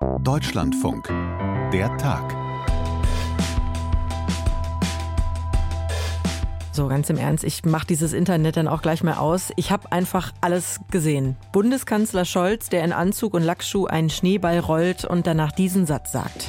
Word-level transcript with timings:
Deutschlandfunk. 0.00 1.08
Der 1.72 1.96
Tag. 1.96 2.36
So, 6.70 6.86
ganz 6.86 7.10
im 7.10 7.16
Ernst, 7.16 7.42
ich 7.42 7.64
mache 7.64 7.86
dieses 7.86 8.12
Internet 8.12 8.56
dann 8.56 8.68
auch 8.68 8.82
gleich 8.82 9.02
mal 9.02 9.14
aus. 9.14 9.52
Ich 9.56 9.72
habe 9.72 9.90
einfach 9.90 10.32
alles 10.40 10.80
gesehen. 10.92 11.36
Bundeskanzler 11.50 12.24
Scholz, 12.24 12.68
der 12.68 12.84
in 12.84 12.92
Anzug 12.92 13.34
und 13.34 13.42
Lackschuh 13.42 13.86
einen 13.86 14.10
Schneeball 14.10 14.60
rollt 14.60 15.04
und 15.04 15.26
danach 15.26 15.50
diesen 15.50 15.86
Satz 15.86 16.12
sagt. 16.12 16.46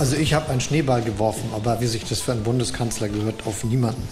Also 0.00 0.16
ich 0.16 0.32
habe 0.32 0.48
einen 0.48 0.62
Schneeball 0.62 1.02
geworfen, 1.02 1.50
aber 1.54 1.82
wie 1.82 1.86
sich 1.86 2.02
das 2.06 2.22
für 2.22 2.32
einen 2.32 2.42
Bundeskanzler 2.42 3.10
gehört, 3.10 3.46
auf 3.46 3.64
niemanden. 3.64 4.08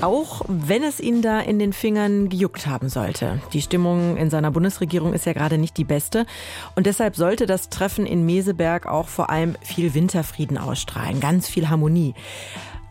Auch 0.00 0.42
wenn 0.48 0.82
es 0.82 0.98
ihn 0.98 1.22
da 1.22 1.38
in 1.38 1.60
den 1.60 1.72
Fingern 1.72 2.28
gejuckt 2.28 2.66
haben 2.66 2.88
sollte. 2.88 3.40
Die 3.52 3.62
Stimmung 3.62 4.16
in 4.16 4.28
seiner 4.28 4.50
Bundesregierung 4.50 5.12
ist 5.12 5.24
ja 5.24 5.34
gerade 5.34 5.56
nicht 5.56 5.76
die 5.76 5.84
beste. 5.84 6.26
Und 6.74 6.86
deshalb 6.86 7.14
sollte 7.14 7.46
das 7.46 7.68
Treffen 7.68 8.06
in 8.06 8.26
Meseberg 8.26 8.86
auch 8.86 9.06
vor 9.06 9.30
allem 9.30 9.54
viel 9.62 9.94
Winterfrieden 9.94 10.58
ausstrahlen, 10.58 11.20
ganz 11.20 11.46
viel 11.46 11.68
Harmonie. 11.68 12.14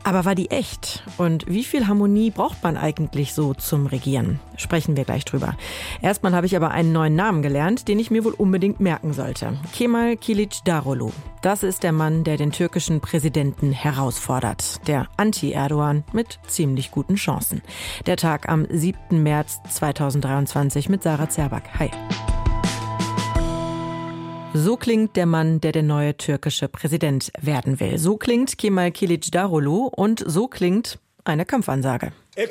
Aber 0.04 0.26
war 0.26 0.36
die 0.36 0.50
echt? 0.50 1.04
Und 1.18 1.46
wie 1.48 1.64
viel 1.64 1.88
Harmonie 1.88 2.32
braucht 2.32 2.64
man 2.64 2.76
eigentlich 2.78 3.34
so 3.34 3.54
zum 3.54 3.86
Regieren? 3.86 4.40
Sprechen 4.58 4.98
wir 4.98 5.06
gleich 5.06 5.26
drüber. 5.26 5.56
Erstmal 6.02 6.34
habe 6.34 6.46
ich 6.46 6.56
aber 6.56 6.72
einen 6.72 6.92
neuen 6.92 7.16
Namen 7.16 7.42
gelernt, 7.42 7.88
den 7.88 8.00
ich 8.00 8.10
mir 8.10 8.24
wohl 8.24 8.34
unbedingt 8.34 8.80
merken 8.80 9.14
sollte. 9.14 9.54
Kemal 9.74 10.18
Kilic 10.18 10.64
Darolu. 10.66 11.12
Das 11.42 11.64
ist 11.64 11.84
der 11.84 11.92
Mann, 11.92 12.24
der 12.24 12.38
den 12.38 12.52
türkischen 12.52 13.00
Präsidenten 13.00 13.72
herausfordert. 13.72 14.88
Der 14.88 15.08
Anti-Erdogan 15.18 16.04
mit 16.14 16.40
ziemlich 16.48 16.92
guten 16.92 17.16
Chancen. 17.16 17.62
Der 18.06 18.18
Tag 18.18 18.50
am 18.50 18.66
7. 18.70 19.22
März 19.22 19.60
2023 19.70 20.90
mit 20.90 21.04
Sarah 21.04 21.30
Zerbak. 21.30 21.80
Hi. 21.80 21.92
So 24.54 24.76
klingt 24.76 25.16
der 25.16 25.26
Mann, 25.26 25.62
der 25.62 25.72
der 25.72 25.84
neue 25.84 26.18
türkische 26.18 26.68
Präsident 26.68 27.32
werden 27.40 27.80
will. 27.80 27.98
So 27.98 28.18
klingt 28.18 28.58
Kemal 28.58 28.92
Darulu 28.92 29.88
und 29.88 30.22
so 30.26 30.50
klingt 30.50 31.00
eine 31.24 31.46
Kampfansage. 31.46 32.12
Er 32.36 32.48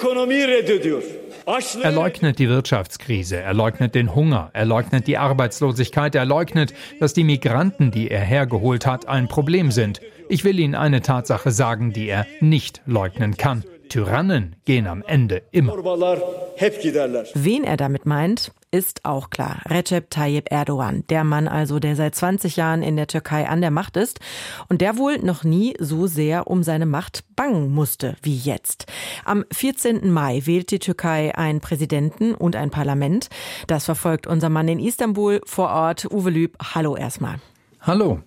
leugnet 1.92 2.38
die 2.38 2.48
Wirtschaftskrise, 2.48 3.36
er 3.36 3.52
leugnet 3.52 3.94
den 3.94 4.14
Hunger, 4.14 4.48
er 4.54 4.64
leugnet 4.64 5.06
die 5.06 5.18
Arbeitslosigkeit, 5.18 6.14
er 6.14 6.24
leugnet, 6.24 6.72
dass 7.00 7.12
die 7.12 7.24
Migranten, 7.24 7.90
die 7.90 8.10
er 8.10 8.20
hergeholt 8.20 8.86
hat, 8.86 9.06
ein 9.06 9.28
Problem 9.28 9.70
sind. 9.70 10.00
Ich 10.28 10.44
will 10.44 10.58
Ihnen 10.58 10.74
eine 10.74 11.02
Tatsache 11.02 11.50
sagen, 11.50 11.92
die 11.92 12.08
er 12.08 12.26
nicht 12.40 12.80
leugnen 12.86 13.36
kann. 13.36 13.64
Tyrannen 13.90 14.56
gehen 14.64 14.86
am 14.86 15.02
Ende 15.06 15.42
immer. 15.50 15.76
Wen 15.76 17.64
er 17.64 17.76
damit 17.76 18.06
meint, 18.06 18.52
ist 18.70 19.04
auch 19.04 19.30
klar. 19.30 19.60
Recep 19.66 20.10
Tayyip 20.10 20.50
Erdogan, 20.50 21.04
der 21.08 21.24
Mann 21.24 21.48
also, 21.48 21.78
der 21.78 21.96
seit 21.96 22.14
20 22.14 22.56
Jahren 22.56 22.82
in 22.82 22.96
der 22.96 23.06
Türkei 23.06 23.48
an 23.48 23.60
der 23.60 23.70
Macht 23.70 23.96
ist 23.96 24.20
und 24.68 24.80
der 24.80 24.96
wohl 24.96 25.18
noch 25.18 25.44
nie 25.44 25.74
so 25.78 26.06
sehr 26.06 26.46
um 26.46 26.62
seine 26.62 26.86
Macht 26.86 27.24
bangen 27.34 27.72
musste 27.72 28.16
wie 28.22 28.36
jetzt. 28.36 28.86
Am 29.24 29.44
14. 29.52 30.10
Mai 30.10 30.42
wählt 30.44 30.70
die 30.70 30.78
Türkei 30.78 31.34
einen 31.36 31.60
Präsidenten 31.60 32.34
und 32.34 32.56
ein 32.56 32.70
Parlament. 32.70 33.28
Das 33.66 33.84
verfolgt 33.84 34.26
unser 34.26 34.48
Mann 34.48 34.68
in 34.68 34.78
Istanbul 34.78 35.40
vor 35.44 35.70
Ort. 35.70 36.06
Uwe 36.10 36.30
Lüb, 36.30 36.56
hallo 36.74 36.96
erstmal. 36.96 37.40
Hallo. 37.80 38.20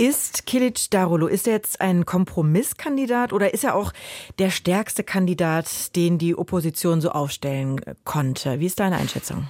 Ist 0.00 0.46
Kilic 0.46 0.90
Darulu, 0.90 1.26
ist 1.26 1.48
er 1.48 1.54
jetzt 1.54 1.80
ein 1.80 2.06
Kompromisskandidat 2.06 3.32
oder 3.32 3.52
ist 3.52 3.64
er 3.64 3.74
auch 3.74 3.92
der 4.38 4.50
stärkste 4.50 5.02
Kandidat, 5.02 5.96
den 5.96 6.18
die 6.18 6.36
Opposition 6.36 7.00
so 7.00 7.10
aufstellen 7.10 7.80
konnte? 8.04 8.60
Wie 8.60 8.66
ist 8.66 8.78
deine 8.78 8.96
Einschätzung? 8.96 9.48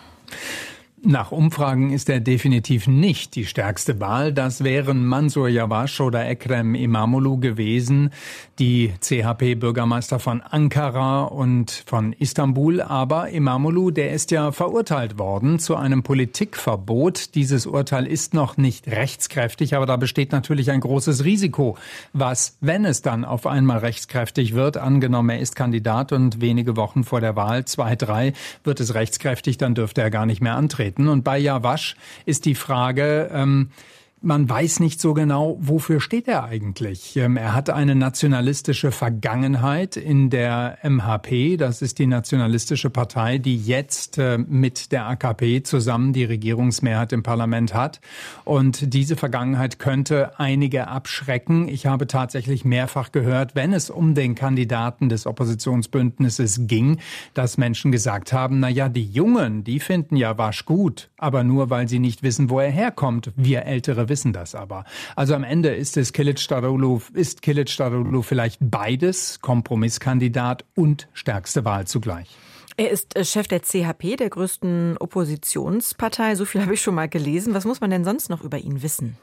Nach 1.05 1.31
Umfragen 1.31 1.91
ist 1.93 2.11
er 2.11 2.19
definitiv 2.19 2.89
nicht 2.89 3.37
die 3.37 3.47
stärkste 3.47 4.01
Wahl. 4.01 4.33
Das 4.33 4.65
wären 4.65 5.07
Mansur 5.07 5.49
Yavaş 5.49 6.01
oder 6.01 6.29
Ekrem 6.29 6.75
Imamoglu 6.75 7.39
gewesen, 7.39 8.11
die 8.59 8.93
CHP-Bürgermeister 9.01 10.19
von 10.19 10.41
Ankara 10.41 11.23
und 11.23 11.85
von 11.87 12.13
Istanbul. 12.14 12.81
Aber 12.81 13.29
Imamoglu, 13.29 13.92
der 13.92 14.13
ist 14.13 14.33
ja 14.33 14.51
verurteilt 14.51 15.19
worden 15.19 15.61
zu 15.61 15.77
einem 15.77 16.03
Politikverbot. 16.03 17.37
Dieses 17.37 17.67
Urteil 17.67 18.05
ist 18.05 18.35
noch 18.35 18.57
nicht 18.57 18.89
rechtskräftig, 18.89 19.77
aber 19.77 19.87
da 19.87 19.97
besteht 19.97 20.33
natürlich 20.33 20.73
ein 20.73 20.81
großes 20.81 21.25
Risiko. 21.25 21.79
Was, 22.13 22.57
wenn 22.61 22.85
es 22.85 23.03
dann 23.03 23.25
auf 23.25 23.47
einmal 23.47 23.79
rechtskräftig 23.79 24.55
wird, 24.55 24.77
angenommen 24.77 25.31
er 25.31 25.39
ist 25.39 25.55
Kandidat 25.55 26.11
und 26.11 26.41
wenige 26.41 26.77
Wochen 26.77 27.05
vor 27.05 27.20
der 27.20 27.37
Wahl, 27.37 27.67
zwei, 27.67 27.95
drei, 27.95 28.33
wird 28.64 28.81
es 28.81 28.95
rechtskräftig, 28.95 29.58
dann 29.58 29.77
dürfte 29.77 30.03
er 30.03 30.11
gar 30.11 30.27
nicht 30.27 30.42
mehr 30.42 30.57
antreten 30.57 30.88
auftreten. 30.89 31.09
Und 31.09 31.23
bei 31.23 31.39
Jawasch 31.39 31.97
ist 32.27 32.45
die 32.45 32.55
Frage, 32.55 33.31
ähm, 33.33 33.71
man 34.20 34.48
weiß 34.48 34.80
nicht 34.80 35.01
so 35.01 35.14
genau, 35.14 35.56
wofür 35.61 36.01
steht 36.01 36.29
er 36.29 36.45
eigentlich. 36.45 37.17
Ähm, 37.17 37.36
er 37.36 37.55
hat 37.55 37.70
eine 37.70 37.95
nationalistische 37.95 38.90
Vergangenheit 38.90 39.96
in 39.96 40.30
der 40.30 40.79
MHP. 40.83 41.56
Das 41.56 41.83
ist 41.83 41.98
die 41.98 42.06
nationalistische 42.06 42.90
Partei, 42.90 43.39
die 43.39 43.57
jetzt 43.57 44.18
äh, 44.18 44.39
mit 44.39 44.92
der 44.92 45.07
AKP 45.07 45.62
zusammen 45.62 46.12
die 46.12 46.24
Regierungsmehrheit 46.24 47.12
im 47.12 47.23
Parlament 47.23 47.74
hat. 47.74 48.01
Und 48.45 48.92
diese 48.92 49.17
Vergangenheit 49.17 49.78
könnte 49.78 50.39
einige 50.39 50.89
abschrecken. 50.89 51.68
Ich 51.68 51.86
habe 51.86 52.07
tatsächlich 52.07 52.64
mehrfach 52.64 53.12
gehört, 53.12 53.55
wenn 53.55 53.73
es 53.73 53.89
um 53.90 54.14
den 54.14 54.34
Kandidaten 54.34 55.08
des 55.08 55.27
Oppositionsbündnisses 55.27 56.67
ging, 56.67 56.98
dass 57.34 57.57
Menschen 57.57 57.92
gesagt 57.92 58.33
haben, 58.33 58.61
na 58.61 58.68
ja, 58.68 58.89
die 58.89 59.07
Jungen, 59.07 59.64
die 59.64 59.80
finden 59.80 60.17
ja 60.17 60.36
Wasch 60.39 60.64
gut, 60.64 61.08
aber 61.18 61.45
nur 61.45 61.70
weil 61.70 61.89
sie 61.89 61.98
nicht 61.98 62.23
wissen, 62.23 62.51
wo 62.51 62.58
er 62.61 62.70
herkommt. 62.70 63.33
Wir 63.36 63.64
ältere 63.64 64.08
wissen 64.08 64.33
das 64.33 64.55
aber. 64.55 64.85
Also 65.17 65.35
am 65.35 65.45
Ende 65.45 65.74
ist 65.74 65.96
es 65.96 66.13
Kilic 66.13 66.46
Darulu, 66.48 67.01
ist 67.14 67.42
Kilic 67.42 67.77
Darulu 67.77 68.23
vielleicht 68.23 68.58
beides, 68.61 69.41
Kompromisskandidat 69.41 70.64
und 70.74 71.08
stärkste 71.13 71.64
Wahl 71.64 71.86
zugleich. 71.86 72.29
Er 72.77 72.91
ist 72.91 73.17
äh, 73.17 73.24
Chef 73.24 73.48
der 73.48 73.61
CHP, 73.61 74.17
der 74.17 74.30
größten 74.30 74.96
Oppositionspartei. 74.98 76.36
So 76.36 76.45
viel 76.45 76.63
habe 76.63 76.74
ich 76.74 76.80
schon 76.80 76.95
mal 76.95 77.08
gelesen. 77.08 77.52
Was 77.52 77.64
muss 77.64 77.80
man 77.80 77.91
denn 77.91 78.05
sonst 78.05 78.30
noch 78.30 78.45
über 78.45 78.58
ihn 78.58 78.83
wissen? 78.83 79.17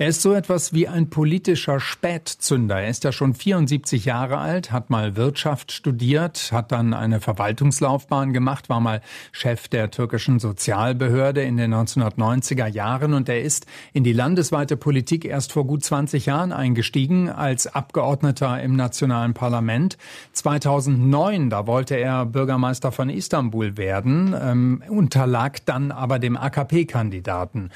Er 0.00 0.08
ist 0.08 0.22
so 0.22 0.32
etwas 0.32 0.72
wie 0.72 0.88
ein 0.88 1.10
politischer 1.10 1.78
Spätzünder. 1.78 2.80
Er 2.80 2.88
ist 2.88 3.04
ja 3.04 3.12
schon 3.12 3.34
74 3.34 4.06
Jahre 4.06 4.38
alt, 4.38 4.72
hat 4.72 4.88
mal 4.88 5.14
Wirtschaft 5.14 5.72
studiert, 5.72 6.52
hat 6.52 6.72
dann 6.72 6.94
eine 6.94 7.20
Verwaltungslaufbahn 7.20 8.32
gemacht, 8.32 8.70
war 8.70 8.80
mal 8.80 9.02
Chef 9.30 9.68
der 9.68 9.90
türkischen 9.90 10.38
Sozialbehörde 10.38 11.42
in 11.42 11.58
den 11.58 11.74
1990er 11.74 12.66
Jahren 12.66 13.12
und 13.12 13.28
er 13.28 13.42
ist 13.42 13.66
in 13.92 14.02
die 14.02 14.14
landesweite 14.14 14.78
Politik 14.78 15.26
erst 15.26 15.52
vor 15.52 15.66
gut 15.66 15.84
20 15.84 16.24
Jahren 16.24 16.52
eingestiegen 16.52 17.28
als 17.28 17.66
Abgeordneter 17.66 18.62
im 18.62 18.76
nationalen 18.76 19.34
Parlament. 19.34 19.98
2009, 20.32 21.50
da 21.50 21.66
wollte 21.66 21.96
er 21.96 22.24
Bürgermeister 22.24 22.90
von 22.90 23.10
Istanbul 23.10 23.76
werden, 23.76 24.34
ähm, 24.40 24.82
unterlag 24.88 25.58
dann 25.66 25.92
aber 25.92 26.18
dem 26.18 26.38
AKP-Kandidaten. 26.38 27.68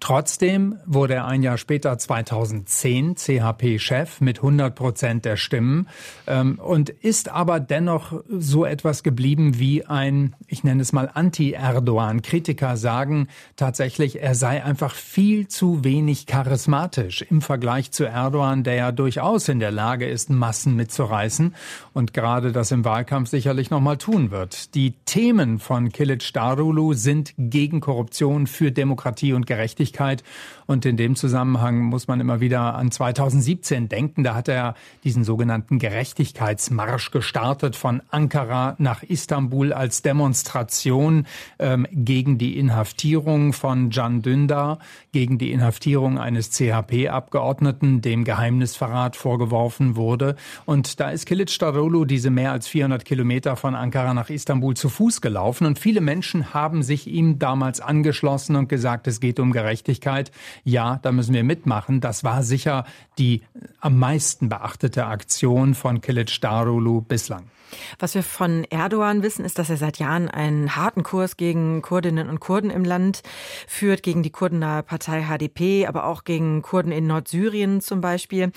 Trotzdem 0.00 0.78
wurde 0.86 1.14
er 1.14 1.26
ein 1.26 1.42
Jahr 1.42 1.58
später 1.58 1.98
2010 1.98 3.16
CHP-Chef 3.16 4.22
mit 4.22 4.38
100 4.38 4.74
Prozent 4.74 5.26
der 5.26 5.36
Stimmen 5.36 5.88
ähm, 6.26 6.58
und 6.58 6.88
ist 6.88 7.28
aber 7.28 7.60
dennoch 7.60 8.14
so 8.26 8.64
etwas 8.64 9.02
geblieben 9.02 9.58
wie 9.58 9.84
ein, 9.84 10.34
ich 10.46 10.64
nenne 10.64 10.80
es 10.80 10.94
mal 10.94 11.10
Anti-Erdogan. 11.12 12.22
Kritiker 12.22 12.78
sagen 12.78 13.28
tatsächlich, 13.56 14.22
er 14.22 14.34
sei 14.34 14.64
einfach 14.64 14.94
viel 14.94 15.48
zu 15.48 15.84
wenig 15.84 16.24
charismatisch 16.24 17.20
im 17.20 17.42
Vergleich 17.42 17.92
zu 17.92 18.04
Erdogan, 18.04 18.64
der 18.64 18.76
ja 18.76 18.92
durchaus 18.92 19.48
in 19.48 19.60
der 19.60 19.70
Lage 19.70 20.06
ist, 20.06 20.30
Massen 20.30 20.76
mitzureißen 20.76 21.54
und 21.92 22.14
gerade 22.14 22.52
das 22.52 22.70
im 22.70 22.86
Wahlkampf 22.86 23.28
sicherlich 23.28 23.68
nochmal 23.68 23.98
tun 23.98 24.30
wird. 24.30 24.74
Die 24.74 24.92
Themen 25.04 25.58
von 25.58 25.90
Kilic 25.92 26.32
Darulu 26.32 26.94
sind 26.94 27.34
gegen 27.36 27.80
Korruption, 27.80 28.46
für 28.46 28.72
Demokratie 28.72 29.34
und 29.34 29.46
Gerechtigkeit 29.46 29.89
Öffentlichkeit. 29.90 30.22
Und 30.66 30.86
in 30.86 30.96
dem 30.96 31.16
Zusammenhang 31.16 31.80
muss 31.80 32.06
man 32.06 32.20
immer 32.20 32.40
wieder 32.40 32.76
an 32.76 32.92
2017 32.92 33.88
denken. 33.88 34.22
Da 34.22 34.36
hat 34.36 34.46
er 34.46 34.74
diesen 35.02 35.24
sogenannten 35.24 35.80
Gerechtigkeitsmarsch 35.80 37.10
gestartet 37.10 37.74
von 37.74 38.02
Ankara 38.10 38.76
nach 38.78 39.02
Istanbul 39.02 39.72
als 39.72 40.02
Demonstration 40.02 41.26
ähm, 41.58 41.88
gegen 41.90 42.38
die 42.38 42.56
Inhaftierung 42.56 43.52
von 43.52 43.90
Can 43.90 44.22
Dündar, 44.22 44.78
gegen 45.10 45.38
die 45.38 45.50
Inhaftierung 45.50 46.20
eines 46.20 46.52
CHP-Abgeordneten, 46.52 48.00
dem 48.00 48.22
Geheimnisverrat 48.22 49.16
vorgeworfen 49.16 49.96
wurde. 49.96 50.36
Und 50.66 51.00
da 51.00 51.10
ist 51.10 51.26
Kilic 51.26 51.58
Darulu 51.58 52.04
diese 52.04 52.30
mehr 52.30 52.52
als 52.52 52.68
400 52.68 53.04
Kilometer 53.04 53.56
von 53.56 53.74
Ankara 53.74 54.14
nach 54.14 54.30
Istanbul 54.30 54.76
zu 54.76 54.88
Fuß 54.88 55.20
gelaufen. 55.20 55.66
Und 55.66 55.80
viele 55.80 56.00
Menschen 56.00 56.54
haben 56.54 56.84
sich 56.84 57.08
ihm 57.08 57.40
damals 57.40 57.80
angeschlossen 57.80 58.54
und 58.54 58.68
gesagt, 58.68 59.08
es 59.08 59.18
geht 59.18 59.40
um 59.40 59.50
Gerechtigkeit. 59.50 59.79
Gerechtigkeit, 59.80 60.30
ja, 60.64 60.98
da 61.02 61.12
müssen 61.12 61.34
wir 61.34 61.44
mitmachen. 61.44 62.00
Das 62.00 62.24
war 62.24 62.42
sicher 62.42 62.84
die 63.18 63.42
am 63.80 63.98
meisten 63.98 64.48
beachtete 64.48 65.06
Aktion 65.06 65.74
von 65.74 66.00
Kilic 66.00 66.40
Darulu 66.40 67.00
bislang. 67.00 67.50
Was 67.98 68.14
wir 68.14 68.22
von 68.22 68.64
Erdogan 68.64 69.22
wissen, 69.22 69.44
ist, 69.44 69.58
dass 69.58 69.70
er 69.70 69.76
seit 69.76 69.98
Jahren 69.98 70.28
einen 70.28 70.76
harten 70.76 71.02
Kurs 71.02 71.36
gegen 71.36 71.82
Kurdinnen 71.82 72.28
und 72.28 72.40
Kurden 72.40 72.70
im 72.70 72.84
Land 72.84 73.22
führt, 73.66 74.02
gegen 74.02 74.22
die 74.22 74.30
kurdennahe 74.30 74.82
Partei 74.82 75.22
HDP, 75.24 75.86
aber 75.86 76.04
auch 76.06 76.24
gegen 76.24 76.62
Kurden 76.62 76.92
in 76.92 77.06
Nordsyrien 77.06 77.80
zum 77.80 78.00
Beispiel. 78.00 78.52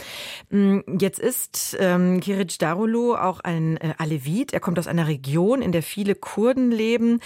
Mm, 0.50 0.80
jetzt 1.00 1.20
ist 1.20 1.78
ähm, 1.80 2.20
Kiric 2.20 2.58
Darulu 2.60 3.16
auch 3.16 3.40
ein 3.40 3.78
äh, 3.78 3.94
Alevit. 3.98 4.54
Er 4.54 4.60
kommt 4.60 4.80
aus 4.80 4.88
einer 4.88 5.08
Region, 5.08 5.62
in 5.62 5.72
der 5.72 5.84
viele 5.84 6.16
Kurden 6.16 6.72
leben. 6.72 7.20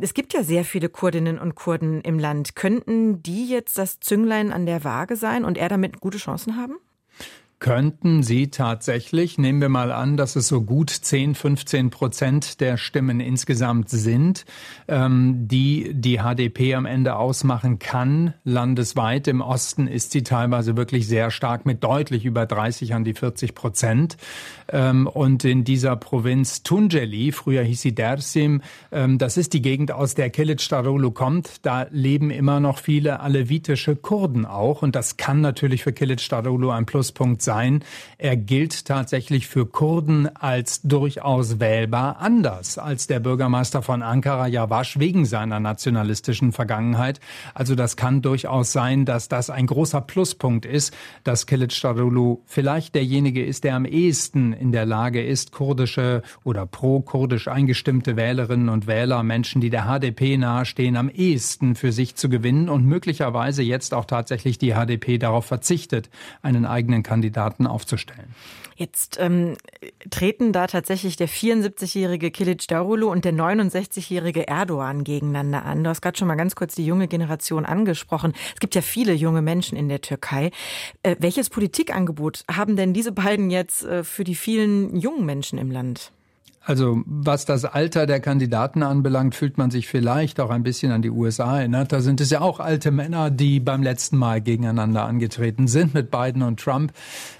Es 0.00 0.14
gibt 0.14 0.34
ja 0.34 0.42
sehr 0.42 0.64
viele 0.64 0.88
Kurdinnen 0.88 1.38
und 1.38 1.54
Kurden 1.54 2.00
im 2.02 2.18
Land. 2.18 2.54
Könnten 2.54 3.22
die 3.22 3.48
jetzt 3.48 3.78
das 3.78 4.00
Zünglein 4.00 4.52
an 4.52 4.66
der 4.66 4.84
Waage 4.84 5.16
sein 5.16 5.44
und 5.44 5.58
er 5.58 5.68
damit 5.68 6.00
gute 6.00 6.18
Chancen 6.18 6.56
haben? 6.56 6.76
Könnten 7.58 8.22
sie 8.22 8.48
tatsächlich, 8.48 9.38
nehmen 9.38 9.60
wir 9.60 9.68
mal 9.68 9.92
an, 9.92 10.16
dass 10.16 10.36
es 10.36 10.48
so 10.48 10.62
gut 10.62 10.90
10, 10.90 11.34
15 11.34 11.90
Prozent 11.90 12.60
der 12.60 12.76
Stimmen 12.76 13.20
insgesamt 13.20 13.88
sind, 13.88 14.44
ähm, 14.88 15.48
die 15.48 15.92
die 15.94 16.18
HDP 16.18 16.74
am 16.74 16.86
Ende 16.86 17.16
ausmachen 17.16 17.78
kann, 17.78 18.34
landesweit. 18.44 19.28
Im 19.28 19.40
Osten 19.40 19.86
ist 19.86 20.12
sie 20.12 20.22
teilweise 20.22 20.76
wirklich 20.76 21.06
sehr 21.06 21.30
stark 21.30 21.64
mit 21.64 21.82
deutlich 21.84 22.24
über 22.24 22.46
30 22.46 22.94
an 22.94 23.04
die 23.04 23.14
40 23.14 23.54
Prozent. 23.54 24.16
Ähm, 24.68 25.06
und 25.06 25.44
in 25.44 25.64
dieser 25.64 25.96
Provinz 25.96 26.62
Tunjeli, 26.62 27.32
früher 27.32 27.62
hieß 27.62 27.80
sie 27.80 27.94
Dersim, 27.94 28.62
ähm, 28.92 29.18
das 29.18 29.36
ist 29.36 29.52
die 29.52 29.62
Gegend, 29.62 29.92
aus 29.92 30.14
der 30.14 30.30
Kilic 30.30 30.68
Darulu 30.68 31.12
kommt. 31.12 31.64
Da 31.64 31.86
leben 31.90 32.30
immer 32.30 32.60
noch 32.60 32.78
viele 32.78 33.20
alevitische 33.20 33.96
Kurden 33.96 34.44
auch. 34.44 34.82
Und 34.82 34.96
das 34.96 35.16
kann 35.16 35.40
natürlich 35.40 35.82
für 35.82 35.92
Kilic 35.92 36.28
Darulu 36.28 36.70
ein 36.70 36.86
Pluspunkt 36.86 37.43
sein. 37.44 37.84
Er 38.18 38.36
gilt 38.36 38.86
tatsächlich 38.86 39.46
für 39.46 39.66
Kurden 39.66 40.34
als 40.34 40.80
durchaus 40.82 41.60
wählbar 41.60 42.18
anders 42.20 42.78
als 42.78 43.06
der 43.06 43.20
Bürgermeister 43.20 43.82
von 43.82 44.02
Ankara 44.02 44.46
Yavaş 44.46 44.98
wegen 44.98 45.26
seiner 45.26 45.60
nationalistischen 45.60 46.52
Vergangenheit. 46.52 47.20
Also 47.52 47.74
das 47.74 47.96
kann 47.96 48.22
durchaus 48.22 48.72
sein, 48.72 49.04
dass 49.04 49.28
das 49.28 49.50
ein 49.50 49.66
großer 49.66 50.00
Pluspunkt 50.00 50.64
ist, 50.64 50.96
dass 51.22 51.46
Kılıçdaroğlu 51.46 52.38
vielleicht 52.46 52.94
derjenige 52.94 53.44
ist, 53.44 53.64
der 53.64 53.76
am 53.76 53.84
ehesten 53.84 54.52
in 54.52 54.72
der 54.72 54.86
Lage 54.86 55.22
ist, 55.22 55.52
kurdische 55.52 56.22
oder 56.44 56.66
pro-kurdisch 56.66 57.48
eingestimmte 57.48 58.16
Wählerinnen 58.16 58.68
und 58.68 58.86
Wähler, 58.86 59.22
Menschen, 59.22 59.60
die 59.60 59.70
der 59.70 59.84
HDP 59.84 60.38
nahestehen, 60.38 60.96
am 60.96 61.10
ehesten 61.10 61.74
für 61.74 61.92
sich 61.92 62.14
zu 62.14 62.28
gewinnen 62.28 62.68
und 62.68 62.86
möglicherweise 62.86 63.62
jetzt 63.62 63.92
auch 63.92 64.06
tatsächlich 64.06 64.58
die 64.58 64.72
HDP 64.72 65.18
darauf 65.18 65.44
verzichtet, 65.44 66.08
einen 66.42 66.64
eigenen 66.64 67.02
Kandidaten 67.02 67.33
Kandidaten 67.34 67.66
aufzustellen. 67.66 68.34
Jetzt 68.76 69.18
ähm, 69.20 69.56
treten 70.10 70.52
da 70.52 70.66
tatsächlich 70.66 71.16
der 71.16 71.28
74-jährige 71.28 72.30
Kilic 72.30 72.66
Darulu 72.66 73.10
und 73.10 73.24
der 73.24 73.32
69-jährige 73.32 74.48
Erdogan 74.48 75.04
gegeneinander 75.04 75.64
an. 75.64 75.84
Du 75.84 75.90
hast 75.90 76.00
gerade 76.00 76.18
schon 76.18 76.28
mal 76.28 76.34
ganz 76.34 76.56
kurz 76.56 76.74
die 76.74 76.86
junge 76.86 77.06
Generation 77.06 77.66
angesprochen. 77.66 78.32
Es 78.54 78.60
gibt 78.60 78.74
ja 78.74 78.82
viele 78.82 79.12
junge 79.12 79.42
Menschen 79.42 79.76
in 79.76 79.88
der 79.88 80.00
Türkei. 80.00 80.50
Äh, 81.02 81.16
welches 81.20 81.50
Politikangebot 81.50 82.44
haben 82.50 82.76
denn 82.76 82.94
diese 82.94 83.12
beiden 83.12 83.50
jetzt 83.50 83.84
äh, 83.84 84.02
für 84.02 84.24
die 84.24 84.34
vielen 84.34 84.96
jungen 84.96 85.24
Menschen 85.24 85.58
im 85.58 85.70
Land? 85.70 86.12
Also 86.66 87.02
was 87.04 87.44
das 87.44 87.66
Alter 87.66 88.06
der 88.06 88.20
Kandidaten 88.20 88.82
anbelangt, 88.82 89.34
fühlt 89.34 89.58
man 89.58 89.70
sich 89.70 89.86
vielleicht 89.86 90.40
auch 90.40 90.48
ein 90.48 90.62
bisschen 90.62 90.92
an 90.92 91.02
die 91.02 91.10
USA 91.10 91.58
erinnert. 91.58 91.92
Da 91.92 92.00
sind 92.00 92.22
es 92.22 92.30
ja 92.30 92.40
auch 92.40 92.58
alte 92.58 92.90
Männer, 92.90 93.30
die 93.30 93.60
beim 93.60 93.82
letzten 93.82 94.16
Mal 94.16 94.40
gegeneinander 94.40 95.04
angetreten 95.04 95.68
sind 95.68 95.92
mit 95.92 96.10
Biden 96.10 96.42
und 96.42 96.58
Trump. 96.58 96.92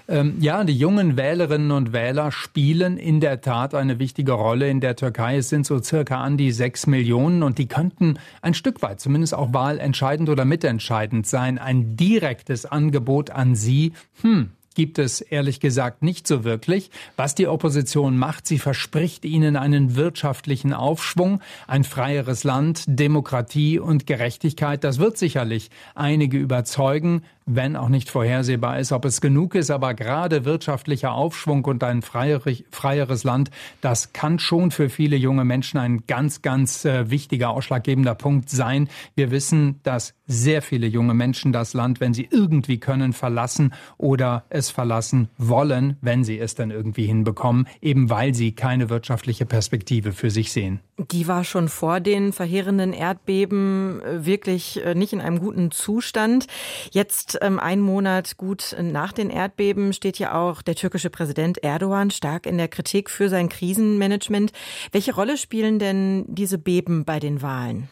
Ähm, 0.07 0.35
ja, 0.39 0.63
die 0.63 0.77
jungen 0.77 1.17
Wählerinnen 1.17 1.71
und 1.71 1.91
Wähler 1.91 2.31
spielen 2.31 2.97
in 2.97 3.19
der 3.19 3.41
Tat 3.41 3.73
eine 3.73 3.97
wichtige 3.97 4.33
Rolle 4.33 4.69
in 4.69 4.79
der 4.79 4.95
Türkei. 4.95 5.37
Es 5.37 5.49
sind 5.49 5.65
so 5.65 5.81
circa 5.81 6.21
an 6.21 6.37
die 6.37 6.51
sechs 6.51 6.85
Millionen 6.85 7.41
und 7.41 7.57
die 7.57 7.67
könnten 7.67 8.19
ein 8.43 8.53
Stück 8.53 8.83
weit 8.83 8.99
zumindest 8.99 9.33
auch 9.33 9.53
wahlentscheidend 9.53 10.29
oder 10.29 10.45
mitentscheidend 10.45 11.25
sein. 11.25 11.57
Ein 11.57 11.95
direktes 11.95 12.67
Angebot 12.67 13.31
an 13.31 13.55
sie. 13.55 13.93
Hm, 14.21 14.51
gibt 14.75 14.99
es 14.99 15.21
ehrlich 15.21 15.59
gesagt 15.59 16.03
nicht 16.03 16.27
so 16.27 16.43
wirklich. 16.43 16.91
Was 17.17 17.33
die 17.33 17.47
Opposition 17.47 18.17
macht, 18.17 18.45
sie 18.45 18.59
verspricht 18.59 19.25
ihnen 19.25 19.55
einen 19.55 19.95
wirtschaftlichen 19.95 20.73
Aufschwung, 20.73 21.41
ein 21.67 21.83
freieres 21.83 22.43
Land, 22.43 22.83
Demokratie 22.87 23.79
und 23.79 24.05
Gerechtigkeit. 24.05 24.83
Das 24.83 24.99
wird 24.99 25.17
sicherlich 25.17 25.71
einige 25.95 26.37
überzeugen 26.37 27.23
wenn 27.45 27.75
auch 27.75 27.89
nicht 27.89 28.09
vorhersehbar 28.09 28.79
ist, 28.79 28.91
ob 28.91 29.05
es 29.05 29.21
genug 29.21 29.55
ist. 29.55 29.69
Aber 29.69 29.93
gerade 29.93 30.45
wirtschaftlicher 30.45 31.13
Aufschwung 31.13 31.63
und 31.65 31.83
ein 31.83 32.01
freieres 32.01 33.23
Land, 33.23 33.51
das 33.81 34.13
kann 34.13 34.39
schon 34.39 34.71
für 34.71 34.89
viele 34.89 35.15
junge 35.15 35.45
Menschen 35.45 35.77
ein 35.79 36.03
ganz, 36.07 36.41
ganz 36.41 36.85
äh, 36.85 37.09
wichtiger, 37.09 37.51
ausschlaggebender 37.51 38.15
Punkt 38.15 38.49
sein. 38.49 38.89
Wir 39.15 39.31
wissen, 39.31 39.79
dass 39.83 40.15
sehr 40.27 40.61
viele 40.61 40.87
junge 40.87 41.13
Menschen 41.13 41.51
das 41.51 41.73
Land, 41.73 41.99
wenn 41.99 42.13
sie 42.13 42.27
irgendwie 42.31 42.79
können, 42.79 43.13
verlassen 43.13 43.73
oder 43.97 44.45
es 44.49 44.71
verlassen 44.71 45.29
wollen, 45.37 45.97
wenn 46.01 46.23
sie 46.23 46.39
es 46.39 46.55
dann 46.55 46.71
irgendwie 46.71 47.05
hinbekommen, 47.05 47.67
eben 47.81 48.09
weil 48.09 48.33
sie 48.33 48.53
keine 48.53 48.89
wirtschaftliche 48.89 49.45
Perspektive 49.45 50.13
für 50.13 50.31
sich 50.31 50.51
sehen. 50.51 50.79
Die 51.11 51.27
war 51.27 51.43
schon 51.43 51.69
vor 51.69 51.99
den 51.99 52.33
verheerenden 52.33 52.93
Erdbeben 52.93 54.01
äh, 54.01 54.25
wirklich 54.25 54.83
äh, 54.83 54.95
nicht 54.95 55.13
in 55.13 55.21
einem 55.21 55.39
guten 55.39 55.69
Zustand. 55.71 56.47
Jetzt 56.91 57.34
ähm, 57.41 57.59
einen 57.59 57.81
Monat 57.81 58.37
gut 58.37 58.75
nach 58.79 59.13
den 59.13 59.29
Erdbeben 59.29 59.93
steht 59.93 60.19
ja 60.19 60.33
auch 60.33 60.61
der 60.61 60.75
türkische 60.75 61.09
Präsident 61.09 61.63
Erdogan 61.63 62.11
stark 62.11 62.45
in 62.45 62.57
der 62.57 62.67
Kritik 62.67 63.09
für 63.09 63.29
sein 63.29 63.49
Krisenmanagement. 63.49 64.51
Welche 64.91 65.15
Rolle 65.15 65.37
spielen 65.37 65.79
denn 65.79 66.25
diese 66.27 66.57
Beben 66.57 67.05
bei 67.05 67.19
den 67.19 67.41
Wahlen? 67.41 67.89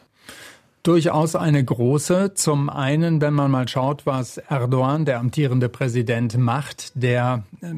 Durchaus 0.84 1.34
eine 1.34 1.64
große. 1.64 2.34
Zum 2.34 2.68
einen, 2.68 3.22
wenn 3.22 3.32
man 3.32 3.50
mal 3.50 3.66
schaut, 3.66 4.04
was 4.04 4.36
Erdogan, 4.36 5.06
der 5.06 5.18
amtierende 5.18 5.70
Präsident, 5.70 6.36
macht, 6.36 6.92
der 6.94 7.44
äh, 7.62 7.68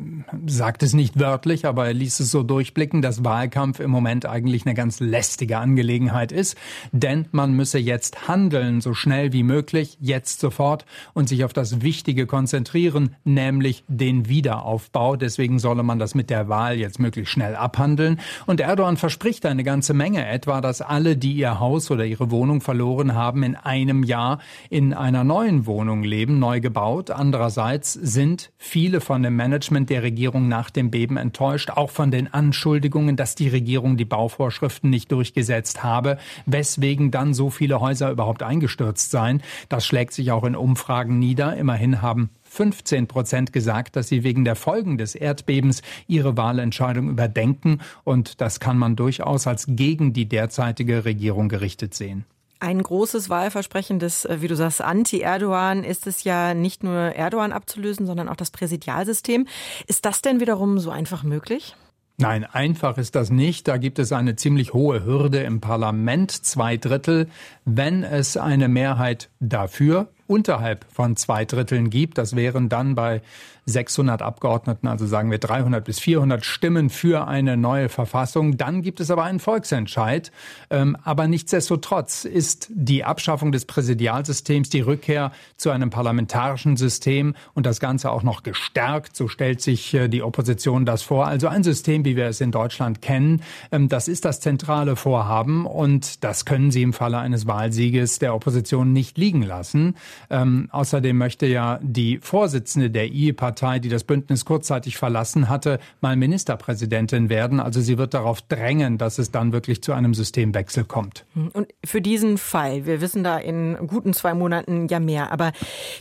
sagt 0.48 0.82
es 0.82 0.92
nicht 0.92 1.16
wörtlich, 1.16 1.66
aber 1.66 1.86
er 1.86 1.94
ließ 1.94 2.18
es 2.18 2.32
so 2.32 2.42
durchblicken, 2.42 3.02
dass 3.02 3.22
Wahlkampf 3.22 3.78
im 3.78 3.92
Moment 3.92 4.26
eigentlich 4.26 4.66
eine 4.66 4.74
ganz 4.74 4.98
lästige 4.98 5.58
Angelegenheit 5.58 6.32
ist. 6.32 6.56
Denn 6.90 7.26
man 7.30 7.52
müsse 7.52 7.78
jetzt 7.78 8.26
handeln, 8.26 8.80
so 8.80 8.92
schnell 8.92 9.32
wie 9.32 9.44
möglich, 9.44 9.96
jetzt 10.00 10.40
sofort 10.40 10.84
und 11.14 11.28
sich 11.28 11.44
auf 11.44 11.52
das 11.52 11.82
Wichtige 11.82 12.26
konzentrieren, 12.26 13.14
nämlich 13.22 13.84
den 13.86 14.28
Wiederaufbau. 14.28 15.14
Deswegen 15.14 15.60
solle 15.60 15.84
man 15.84 16.00
das 16.00 16.16
mit 16.16 16.28
der 16.28 16.48
Wahl 16.48 16.76
jetzt 16.76 16.98
möglichst 16.98 17.32
schnell 17.32 17.54
abhandeln. 17.54 18.18
Und 18.46 18.58
Erdogan 18.58 18.96
verspricht 18.96 19.46
eine 19.46 19.62
ganze 19.62 19.94
Menge, 19.94 20.26
etwa, 20.26 20.60
dass 20.60 20.82
alle, 20.82 21.16
die 21.16 21.34
ihr 21.34 21.60
Haus 21.60 21.92
oder 21.92 22.04
ihre 22.04 22.32
Wohnung 22.32 22.60
verloren 22.60 22.95
Senioren 22.96 23.14
haben 23.14 23.42
in 23.42 23.56
einem 23.56 24.02
Jahr 24.02 24.38
in 24.70 24.94
einer 24.94 25.22
neuen 25.22 25.66
Wohnung 25.66 26.02
leben, 26.02 26.38
neu 26.38 26.60
gebaut. 26.60 27.10
Andererseits 27.10 27.92
sind 27.92 28.50
viele 28.56 29.00
von 29.00 29.22
dem 29.22 29.36
Management 29.36 29.90
der 29.90 30.02
Regierung 30.02 30.48
nach 30.48 30.70
dem 30.70 30.90
Beben 30.90 31.16
enttäuscht, 31.16 31.70
auch 31.70 31.90
von 31.90 32.10
den 32.10 32.32
Anschuldigungen, 32.32 33.16
dass 33.16 33.34
die 33.34 33.48
Regierung 33.48 33.96
die 33.96 34.04
Bauvorschriften 34.04 34.88
nicht 34.88 35.12
durchgesetzt 35.12 35.82
habe, 35.82 36.18
weswegen 36.46 37.10
dann 37.10 37.34
so 37.34 37.50
viele 37.50 37.80
Häuser 37.80 38.10
überhaupt 38.10 38.42
eingestürzt 38.42 39.10
seien. 39.10 39.42
Das 39.68 39.84
schlägt 39.84 40.14
sich 40.14 40.32
auch 40.32 40.44
in 40.44 40.56
Umfragen 40.56 41.18
nieder. 41.18 41.56
Immerhin 41.56 42.00
haben 42.00 42.30
15 42.44 43.06
Prozent 43.06 43.52
gesagt, 43.52 43.96
dass 43.96 44.08
sie 44.08 44.24
wegen 44.24 44.44
der 44.44 44.56
Folgen 44.56 44.96
des 44.96 45.14
Erdbebens 45.14 45.82
ihre 46.06 46.36
Wahlentscheidung 46.36 47.10
überdenken. 47.10 47.80
Und 48.04 48.40
das 48.40 48.60
kann 48.60 48.78
man 48.78 48.96
durchaus 48.96 49.46
als 49.46 49.66
gegen 49.68 50.14
die 50.14 50.26
derzeitige 50.26 51.04
Regierung 51.04 51.50
gerichtet 51.50 51.94
sehen. 51.94 52.24
Ein 52.58 52.82
großes 52.82 53.28
Wahlversprechen 53.28 53.98
des, 53.98 54.24
äh, 54.24 54.40
wie 54.40 54.48
du 54.48 54.56
sagst, 54.56 54.80
Anti-Erdogan 54.80 55.84
ist 55.84 56.06
es 56.06 56.24
ja 56.24 56.54
nicht 56.54 56.82
nur 56.82 56.94
Erdogan 56.94 57.52
abzulösen, 57.52 58.06
sondern 58.06 58.28
auch 58.28 58.36
das 58.36 58.50
Präsidialsystem. 58.50 59.46
Ist 59.86 60.04
das 60.04 60.22
denn 60.22 60.40
wiederum 60.40 60.78
so 60.78 60.90
einfach 60.90 61.22
möglich? 61.22 61.76
Nein, 62.18 62.44
einfach 62.44 62.96
ist 62.96 63.14
das 63.14 63.30
nicht. 63.30 63.68
Da 63.68 63.76
gibt 63.76 63.98
es 63.98 64.10
eine 64.10 64.36
ziemlich 64.36 64.72
hohe 64.72 65.04
Hürde 65.04 65.42
im 65.42 65.60
Parlament, 65.60 66.30
zwei 66.30 66.78
Drittel. 66.78 67.28
Wenn 67.66 68.04
es 68.04 68.38
eine 68.38 68.68
Mehrheit 68.68 69.28
dafür 69.38 70.08
unterhalb 70.26 70.84
von 70.92 71.16
zwei 71.16 71.44
Dritteln 71.44 71.90
gibt, 71.90 72.18
das 72.18 72.36
wären 72.36 72.68
dann 72.68 72.94
bei 72.94 73.22
600 73.66 74.22
Abgeordneten, 74.22 74.86
also 74.86 75.06
sagen 75.06 75.30
wir 75.30 75.38
300 75.38 75.84
bis 75.84 75.98
400 75.98 76.44
Stimmen 76.44 76.88
für 76.88 77.26
eine 77.26 77.56
neue 77.56 77.88
Verfassung. 77.88 78.56
Dann 78.56 78.80
gibt 78.80 79.00
es 79.00 79.10
aber 79.10 79.24
einen 79.24 79.40
Volksentscheid. 79.40 80.30
Ähm, 80.70 80.96
aber 81.02 81.26
nichtsdestotrotz 81.26 82.24
ist 82.24 82.68
die 82.70 83.02
Abschaffung 83.02 83.50
des 83.50 83.64
Präsidialsystems, 83.64 84.70
die 84.70 84.80
Rückkehr 84.80 85.32
zu 85.56 85.70
einem 85.70 85.90
parlamentarischen 85.90 86.76
System 86.76 87.34
und 87.54 87.66
das 87.66 87.80
Ganze 87.80 88.10
auch 88.12 88.22
noch 88.22 88.44
gestärkt, 88.44 89.16
so 89.16 89.26
stellt 89.26 89.60
sich 89.60 89.92
äh, 89.94 90.08
die 90.08 90.22
Opposition 90.22 90.86
das 90.86 91.02
vor. 91.02 91.26
Also 91.26 91.48
ein 91.48 91.64
System, 91.64 92.04
wie 92.04 92.14
wir 92.14 92.26
es 92.26 92.40
in 92.40 92.52
Deutschland 92.52 93.02
kennen, 93.02 93.42
ähm, 93.72 93.88
das 93.88 94.06
ist 94.06 94.24
das 94.24 94.38
zentrale 94.38 94.94
Vorhaben 94.94 95.66
und 95.66 96.22
das 96.22 96.44
können 96.44 96.70
sie 96.70 96.82
im 96.82 96.92
Falle 96.92 97.18
eines 97.18 97.48
Wahlsieges 97.48 98.20
der 98.20 98.32
Opposition 98.32 98.92
nicht 98.92 99.18
liegen 99.18 99.42
lassen. 99.42 99.96
Ähm, 100.30 100.68
außerdem 100.70 101.16
möchte 101.16 101.46
ja 101.46 101.78
die 101.82 102.18
Vorsitzende 102.18 102.90
der 102.90 103.12
IE-Partei, 103.12 103.78
die 103.78 103.88
das 103.88 104.04
Bündnis 104.04 104.44
kurzzeitig 104.44 104.96
verlassen 104.96 105.48
hatte, 105.48 105.78
mal 106.00 106.16
Ministerpräsidentin 106.16 107.28
werden. 107.28 107.60
Also 107.60 107.80
sie 107.80 107.98
wird 107.98 108.14
darauf 108.14 108.42
drängen, 108.42 108.98
dass 108.98 109.18
es 109.18 109.30
dann 109.30 109.52
wirklich 109.52 109.82
zu 109.82 109.92
einem 109.92 110.14
Systemwechsel 110.14 110.84
kommt. 110.84 111.24
Und 111.34 111.68
für 111.84 112.00
diesen 112.00 112.38
Fall, 112.38 112.86
wir 112.86 113.00
wissen 113.00 113.24
da 113.24 113.38
in 113.38 113.76
guten 113.86 114.12
zwei 114.12 114.34
Monaten 114.34 114.88
ja 114.88 115.00
mehr, 115.00 115.32
aber 115.32 115.52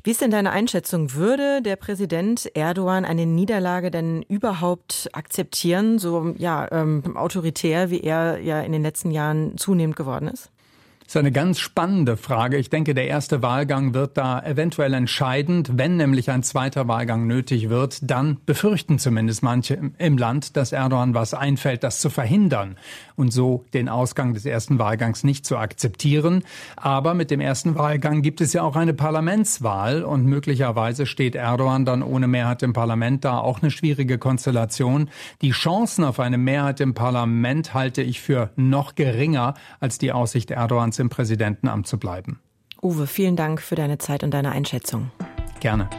wie 0.04 0.12
ist 0.12 0.22
denn 0.22 0.32
deine 0.32 0.52
Einschätzung? 0.52 1.14
Würde 1.14 1.62
der 1.62 1.76
Präsident 1.76 2.50
Erdogan 2.56 3.06
eine 3.06 3.26
Niederlage 3.26 3.92
denn 3.92 4.22
überhaupt 4.24 5.10
akzeptieren, 5.14 6.00
so 6.00 6.34
ja 6.38 6.68
ähm, 6.72 7.16
autoritär, 7.16 7.90
wie 7.90 8.02
er 8.02 8.40
ja 8.40 8.62
in 8.62 8.72
den 8.72 8.84
letzten 8.84 9.12
Jahren 9.12 9.58
zunehmend 9.58 9.96
geworden 9.96 10.28
ist? 10.28 10.52
Das 11.06 11.14
ist 11.14 11.18
eine 11.18 11.32
ganz 11.32 11.60
spannende 11.60 12.18
Frage. 12.18 12.58
Ich 12.58 12.72
denke, 12.72 12.96
der 12.96 13.08
erste 13.08 13.44
Wahlgang 13.44 13.94
wird 13.94 14.18
da 14.18 14.42
eventuell 14.42 14.92
entscheidend. 14.96 15.78
Wenn 15.78 15.98
nämlich 15.98 16.32
ein 16.32 16.42
zweiter 16.42 16.88
Wahlgang 16.88 17.28
nötig 17.28 17.70
wird, 17.70 18.00
dann 18.10 18.38
befürchten 18.48 18.98
zumindest 18.98 19.44
manche 19.44 19.78
im 20.00 20.18
Land, 20.18 20.58
dass 20.58 20.72
Erdogan 20.72 21.14
was 21.14 21.36
einfällt, 21.36 21.84
das 21.84 22.00
zu 22.00 22.10
verhindern 22.10 22.76
und 23.16 23.32
so 23.32 23.66
den 23.76 23.88
Ausgang 23.88 24.34
des 24.34 24.46
ersten 24.48 24.80
Wahlgangs 24.80 25.24
nicht 25.24 25.46
zu 25.46 25.58
akzeptieren. 25.58 26.44
Aber 26.76 27.14
mit 27.14 27.30
dem 27.30 27.40
ersten 27.40 27.76
Wahlgang 27.76 28.24
gibt 28.24 28.42
es 28.42 28.54
ja 28.54 28.64
auch 28.64 28.76
eine 28.76 28.96
Parlamentswahl 28.96 30.04
und 30.04 30.26
möglicherweise 30.26 31.06
steht 31.06 31.36
Erdogan 31.36 31.86
dann 31.86 32.02
ohne 32.02 32.28
Mehrheit 32.28 32.64
im 32.64 32.74
Parlament 32.74 33.24
da. 33.26 33.38
Auch 33.38 33.62
eine 33.62 33.70
schwierige 33.70 34.18
Konstellation. 34.18 35.12
Die 35.44 35.52
Chancen 35.52 36.04
auf 36.04 36.20
eine 36.20 36.40
Mehrheit 36.40 36.82
im 36.82 36.96
Parlament 36.96 37.76
halte 37.76 38.02
ich 38.02 38.22
für 38.22 38.50
noch 38.56 38.96
geringer 38.96 39.54
als 39.80 40.00
die 40.00 40.12
Aussicht 40.12 40.50
Erdogans 40.50 40.95
Chance, 40.96 41.02
im 41.02 41.10
Präsidentenamt 41.10 41.88
zu 41.88 41.98
bleiben. 41.98 42.40
Uwe, 42.82 43.08
vielen 43.08 43.36
Dank 43.36 43.62
für 43.62 43.76
deine 43.76 43.98
Zeit 43.98 44.24
und 44.24 44.32
deine 44.32 44.52
Einschätzung. 44.52 45.12
Gerne. 45.60 45.90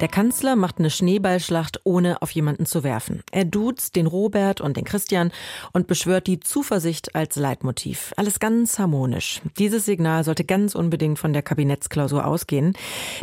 Der 0.00 0.08
Kanzler 0.08 0.56
macht 0.56 0.80
eine 0.80 0.90
Schneeballschlacht, 0.90 1.80
ohne 1.84 2.20
auf 2.20 2.32
jemanden 2.32 2.66
zu 2.66 2.82
werfen. 2.82 3.22
Er 3.30 3.44
duzt 3.44 3.94
den 3.94 4.06
Robert 4.06 4.60
und 4.60 4.76
den 4.76 4.84
Christian 4.84 5.30
und 5.72 5.86
beschwört 5.86 6.26
die 6.26 6.40
Zuversicht 6.40 7.14
als 7.14 7.36
Leitmotiv. 7.36 8.12
Alles 8.16 8.40
ganz 8.40 8.80
harmonisch. 8.80 9.40
Dieses 9.56 9.84
Signal 9.84 10.24
sollte 10.24 10.44
ganz 10.44 10.74
unbedingt 10.74 11.20
von 11.20 11.32
der 11.32 11.42
Kabinettsklausur 11.42 12.26
ausgehen. 12.26 12.76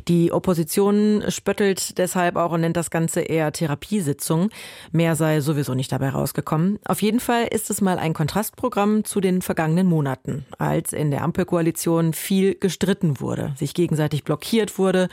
Die 0.08 0.32
Opposition 0.32 1.26
spöttelt 1.28 1.98
deshalb 1.98 2.38
auch 2.38 2.54
und 2.54 2.62
nennt 2.62 2.78
das 2.78 2.90
Ganze 2.90 3.20
eher 3.20 3.52
Therapiesitzung. 3.52 4.50
Mehr 4.94 5.18
sei 5.18 5.42
sowieso 5.42 5.74
nicht 5.74 5.92
dabei 5.92 6.10
rausgekommen. 6.10 6.80
Auf 6.86 7.02
jeden 7.02 7.20
Fall 7.20 7.48
ist 7.52 7.70
es 7.70 7.82
mal 7.82 8.00
ein 8.00 8.14
Kontrastprogramm 8.14 9.04
zu 9.04 9.20
den 9.20 9.42
vergangenen 9.42 9.88
Monaten, 9.88 10.46
als 10.58 10.94
in 10.94 11.12
der 11.12 11.24
Ampelkoalition 11.24 12.14
viel 12.14 12.56
gestritten 12.56 13.20
wurde, 13.20 13.54
sich 13.58 13.74
gegenseitig 13.74 14.24
blockiert 14.24 14.80
wurde 14.80 15.10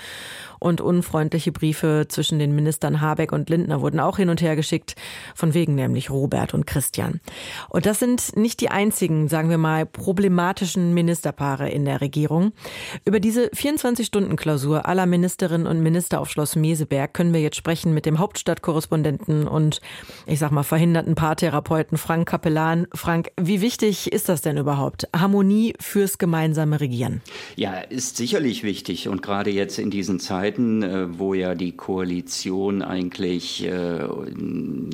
und 0.59 0.81
unfreundliche 0.81 1.53
Briefe 1.53 2.07
zwischen 2.09 2.39
den 2.39 2.55
Ministern 2.55 3.01
Habeck 3.01 3.33
und 3.33 3.51
Lindner 3.51 3.81
wurden 3.81 4.01
auch 4.01 4.17
hin 4.17 4.29
und 4.29 4.41
her 4.41 4.57
geschickt, 4.57 4.95
von 5.35 5.55
wegen 5.55 5.75
nämlich 5.75 6.11
Robert 6.11 6.55
und 6.55 6.67
Christian. 6.67 7.21
Und 7.69 7.87
das 7.87 7.99
sind 7.99 8.37
nicht 8.37 8.61
die 8.61 8.71
einzigen, 8.71 9.29
sagen 9.29 9.51
wir 9.51 9.59
mal, 9.59 9.87
problematischen 9.87 10.95
Ministerpaare 10.95 11.69
in 11.71 11.85
der 11.85 12.01
Regierung. 12.01 12.53
Über 13.05 13.21
diese 13.21 13.49
24-Stunden-Klausur 13.49 14.87
aller 14.87 15.07
Ministerinnen 15.07 15.67
und 15.67 15.83
Minister 15.83 16.21
auf 16.21 16.31
Schloss 16.31 16.57
Meseberg 16.57 17.15
können 17.15 17.33
wir 17.33 17.41
jetzt 17.41 17.57
sprechen 17.57 17.95
mit 17.95 18.07
dem 18.07 18.19
Hauptstadtkorrespondenten 18.19 19.47
und 19.47 19.81
ich 20.27 20.39
sag 20.39 20.51
mal 20.51 20.63
verhinderten 20.63 21.15
Paartherapeuten 21.15 21.99
Frank 21.99 22.29
Kapellan. 22.29 22.87
Frank, 22.95 23.31
wie 23.41 23.61
wichtig 23.61 24.13
ist 24.13 24.29
das 24.29 24.43
denn 24.43 24.57
überhaupt? 24.57 25.09
Harmonie 25.15 25.75
fürs 25.81 26.19
gemeinsame 26.19 26.81
Regieren? 26.81 27.23
Ja, 27.57 27.79
ist 27.79 28.17
sicherlich 28.17 28.63
wichtig 28.63 29.09
und 29.09 29.23
gerade 29.23 29.51
jetzt 29.51 29.79
in 29.79 29.91
diesen 29.91 30.21
Zeiten 30.21 30.48
Zeiten, 30.49 30.83
äh, 30.83 31.19
wo 31.19 31.35
ja 31.35 31.55
die 31.55 31.73
Koalition 31.73 32.81
eigentlich 32.81 33.67
äh, 33.67 34.01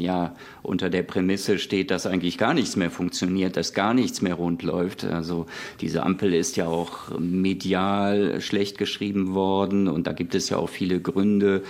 ja 0.01 0.35
unter 0.63 0.91
der 0.91 1.05
Prämisse 1.05 1.59
steht, 1.59 1.91
dass 1.91 2.07
eigentlich 2.07 2.39
gar 2.39 2.55
nichts 2.55 2.75
mehr 2.75 2.91
funktioniert, 2.91 3.57
dass 3.57 3.73
gar 3.73 3.95
nichts 3.95 4.21
mehr 4.21 4.35
rund 4.35 4.65
läuft. 4.65 5.05
Also 5.05 5.47
diese 5.81 6.03
Ampel 6.03 6.35
ist 6.35 6.57
ja 6.57 6.67
auch 6.67 7.17
medial 7.19 8.41
schlecht 8.41 8.79
geschrieben 8.79 9.35
worden 9.35 9.87
und 9.87 10.09
da 10.09 10.13
gibt 10.13 10.35
es 10.35 10.49
ja 10.49 10.57
auch 10.57 10.69
viele 10.69 11.01
Gründe. 11.01 11.63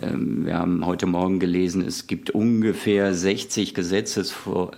Ähm, 0.00 0.46
wir 0.46 0.58
haben 0.58 0.86
heute 0.86 1.06
Morgen 1.06 1.40
gelesen, 1.40 1.84
es 1.86 2.06
gibt 2.06 2.30
ungefähr 2.30 3.14
60 3.14 3.74
Gesetzesvor 3.74 4.72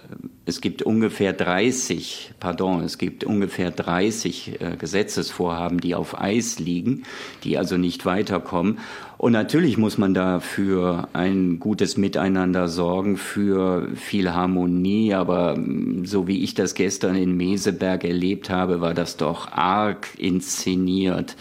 es 0.47 0.61
gibt 0.61 0.83
ungefähr 0.83 1.33
30, 1.33 2.33
pardon, 2.39 2.83
es 2.83 2.99
gibt 2.99 3.25
ungefähr 3.25 3.71
30 3.71 4.61
äh, 4.61 4.77
Gesetzesvorhaben, 4.77 5.81
die 5.81 5.95
auf 5.95 6.21
Eis 6.21 6.59
liegen, 6.59 7.05
die 7.45 7.57
also 7.57 7.79
nicht 7.79 8.05
weiterkommen. 8.05 8.79
Und 9.17 9.33
natürlich 9.33 9.79
muss 9.79 9.97
man 9.97 10.13
da 10.13 10.41
für 10.41 11.09
ein 11.15 11.61
gutes 11.61 11.97
Miteinander 11.97 12.69
sorgen, 12.69 13.17
für 13.17 13.89
viel 13.95 14.35
Harmonie. 14.35 15.15
Aber 15.15 15.57
mm, 15.57 16.05
so 16.05 16.29
wie 16.29 16.45
ich 16.45 16.53
das 16.53 16.75
gestern 16.75 17.17
in 17.17 17.35
Meseberg 17.37 18.05
erlebt 18.05 18.51
habe, 18.51 18.83
war 18.83 18.93
das 18.93 19.17
doch 19.17 19.51
arg 19.51 20.09
inszeniert. 20.19 21.37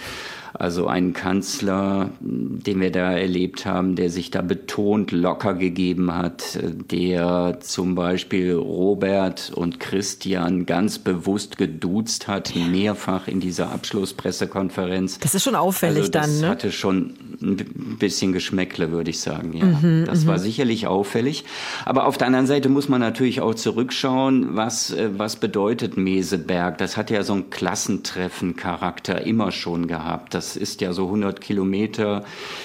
Also 0.53 0.87
ein 0.87 1.13
Kanzler, 1.13 2.11
den 2.19 2.79
wir 2.79 2.91
da 2.91 3.11
erlebt 3.11 3.65
haben, 3.65 3.95
der 3.95 4.09
sich 4.09 4.29
da 4.29 4.41
betont 4.41 5.11
locker 5.11 5.55
gegeben 5.55 6.13
hat, 6.13 6.59
der 6.91 7.57
zum 7.61 7.95
Beispiel 7.95 8.53
Robert 8.53 9.51
und 9.55 9.79
Christian 9.79 10.65
ganz 10.65 10.99
bewusst 10.99 11.57
geduzt 11.57 12.27
hat, 12.27 12.53
mehrfach 12.55 13.27
in 13.27 13.39
dieser 13.39 13.71
Abschlusspressekonferenz. 13.71 15.19
Das 15.19 15.33
ist 15.33 15.43
schon 15.43 15.55
auffällig 15.55 16.03
also 16.03 16.11
das 16.11 16.27
dann, 16.27 16.41
ne? 16.41 16.49
hatte 16.49 16.71
schon 16.71 17.13
ein 17.41 17.97
bisschen 17.99 18.31
Geschmäckle, 18.31 18.91
würde 18.91 19.09
ich 19.09 19.19
sagen. 19.19 19.53
Ja, 19.53 19.65
mhm, 19.65 20.05
das 20.05 20.27
war 20.27 20.37
mhm. 20.37 20.41
sicherlich 20.41 20.87
auffällig. 20.87 21.45
Aber 21.85 22.05
auf 22.05 22.17
der 22.17 22.27
anderen 22.27 22.47
Seite 22.47 22.69
muss 22.69 22.89
man 22.89 23.01
natürlich 23.01 23.41
auch 23.41 23.55
zurückschauen, 23.55 24.55
was, 24.55 24.91
äh, 24.91 25.09
was 25.17 25.35
bedeutet 25.35 25.97
Meseberg? 25.97 26.77
Das 26.77 26.95
hat 26.95 27.09
ja 27.09 27.23
so 27.23 27.33
einen 27.33 27.49
Klassentreffen-Charakter 27.49 29.25
immer 29.25 29.51
schon 29.51 29.87
gehabt. 29.87 30.33
Das 30.33 30.42
ist 30.55 30.81
ja 30.81 30.93
so 30.93 31.05
100 31.05 31.41
Kilometer 31.41 32.23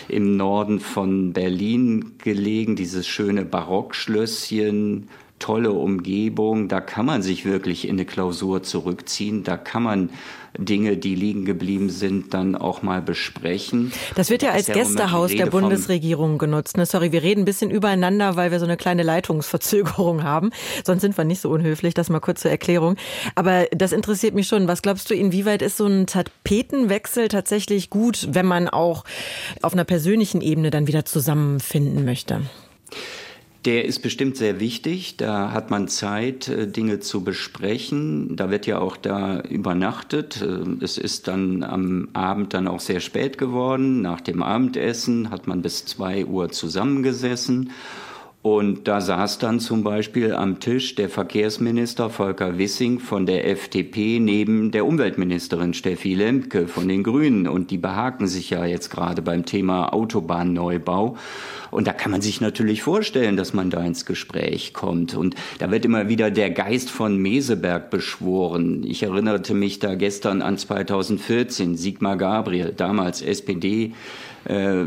im 0.08 0.36
Norden 0.36 0.80
von 0.80 1.32
Berlin 1.32 2.12
gelegen, 2.18 2.76
dieses 2.76 3.06
schöne 3.06 3.44
Barockschlösschen 3.44 5.08
tolle 5.38 5.72
Umgebung, 5.72 6.68
da 6.68 6.80
kann 6.80 7.06
man 7.06 7.22
sich 7.22 7.44
wirklich 7.44 7.86
in 7.86 7.96
eine 7.96 8.04
Klausur 8.04 8.62
zurückziehen, 8.62 9.44
da 9.44 9.56
kann 9.56 9.82
man 9.82 10.10
Dinge, 10.56 10.96
die 10.96 11.14
liegen 11.14 11.44
geblieben 11.44 11.90
sind, 11.90 12.34
dann 12.34 12.56
auch 12.56 12.82
mal 12.82 13.02
besprechen. 13.02 13.92
Das 14.14 14.30
wird 14.30 14.42
ja 14.42 14.50
als 14.50 14.66
Gästehaus 14.66 15.30
der 15.30 15.46
Bundesregierung 15.46 16.38
genutzt. 16.38 16.76
Ne? 16.76 16.86
Sorry, 16.86 17.12
wir 17.12 17.22
reden 17.22 17.42
ein 17.42 17.44
bisschen 17.44 17.70
übereinander, 17.70 18.36
weil 18.36 18.50
wir 18.50 18.58
so 18.58 18.64
eine 18.64 18.76
kleine 18.76 19.02
Leitungsverzögerung 19.02 20.22
haben. 20.22 20.50
Sonst 20.84 21.02
sind 21.02 21.16
wir 21.16 21.24
nicht 21.24 21.40
so 21.40 21.50
unhöflich. 21.50 21.94
Das 21.94 22.08
mal 22.08 22.20
kurz 22.20 22.40
zur 22.40 22.50
Erklärung. 22.50 22.96
Aber 23.34 23.66
das 23.70 23.92
interessiert 23.92 24.34
mich 24.34 24.48
schon. 24.48 24.68
Was 24.68 24.82
glaubst 24.82 25.10
du, 25.10 25.14
inwieweit 25.14 25.62
ist 25.62 25.76
so 25.76 25.86
ein 25.86 26.06
Tapetenwechsel 26.06 27.28
tatsächlich 27.28 27.90
gut, 27.90 28.28
wenn 28.32 28.46
man 28.46 28.68
auch 28.68 29.04
auf 29.62 29.74
einer 29.74 29.84
persönlichen 29.84 30.40
Ebene 30.40 30.70
dann 30.70 30.86
wieder 30.86 31.04
zusammenfinden 31.04 32.04
möchte? 32.04 32.42
Der 33.64 33.84
ist 33.84 34.02
bestimmt 34.02 34.36
sehr 34.36 34.60
wichtig. 34.60 35.16
Da 35.16 35.50
hat 35.50 35.70
man 35.70 35.88
Zeit, 35.88 36.48
äh, 36.48 36.68
Dinge 36.68 37.00
zu 37.00 37.24
besprechen. 37.24 38.36
Da 38.36 38.50
wird 38.50 38.66
ja 38.66 38.78
auch 38.78 38.96
da 38.96 39.40
übernachtet. 39.40 40.40
Äh, 40.40 40.84
es 40.84 40.96
ist 40.96 41.26
dann 41.26 41.64
am 41.64 42.08
Abend 42.12 42.54
dann 42.54 42.68
auch 42.68 42.80
sehr 42.80 43.00
spät 43.00 43.36
geworden. 43.36 44.00
Nach 44.00 44.20
dem 44.20 44.42
Abendessen 44.42 45.30
hat 45.30 45.48
man 45.48 45.62
bis 45.62 45.84
zwei 45.84 46.24
Uhr 46.24 46.50
zusammengesessen. 46.50 47.70
Und 48.40 48.86
da 48.86 49.00
saß 49.00 49.38
dann 49.38 49.58
zum 49.58 49.82
Beispiel 49.82 50.32
am 50.32 50.60
Tisch 50.60 50.94
der 50.94 51.08
Verkehrsminister 51.08 52.08
Volker 52.08 52.56
Wissing 52.56 53.00
von 53.00 53.26
der 53.26 53.48
FDP 53.50 54.20
neben 54.20 54.70
der 54.70 54.86
Umweltministerin 54.86 55.74
Steffi 55.74 56.14
Lemke 56.14 56.68
von 56.68 56.86
den 56.86 57.02
Grünen. 57.02 57.48
Und 57.48 57.72
die 57.72 57.78
behaken 57.78 58.28
sich 58.28 58.50
ja 58.50 58.64
jetzt 58.64 58.90
gerade 58.90 59.22
beim 59.22 59.44
Thema 59.44 59.92
Autobahnneubau. 59.92 61.16
Und 61.72 61.88
da 61.88 61.92
kann 61.92 62.12
man 62.12 62.22
sich 62.22 62.40
natürlich 62.40 62.82
vorstellen, 62.82 63.36
dass 63.36 63.54
man 63.54 63.70
da 63.70 63.82
ins 63.82 64.06
Gespräch 64.06 64.72
kommt. 64.72 65.16
Und 65.16 65.34
da 65.58 65.72
wird 65.72 65.84
immer 65.84 66.08
wieder 66.08 66.30
der 66.30 66.50
Geist 66.50 66.90
von 66.90 67.16
Meseberg 67.16 67.90
beschworen. 67.90 68.84
Ich 68.84 69.02
erinnerte 69.02 69.52
mich 69.52 69.80
da 69.80 69.96
gestern 69.96 70.42
an 70.42 70.56
2014, 70.56 71.76
Sigmar 71.76 72.16
Gabriel, 72.16 72.72
damals 72.74 73.20
SPD. 73.20 73.94
Äh, 74.44 74.84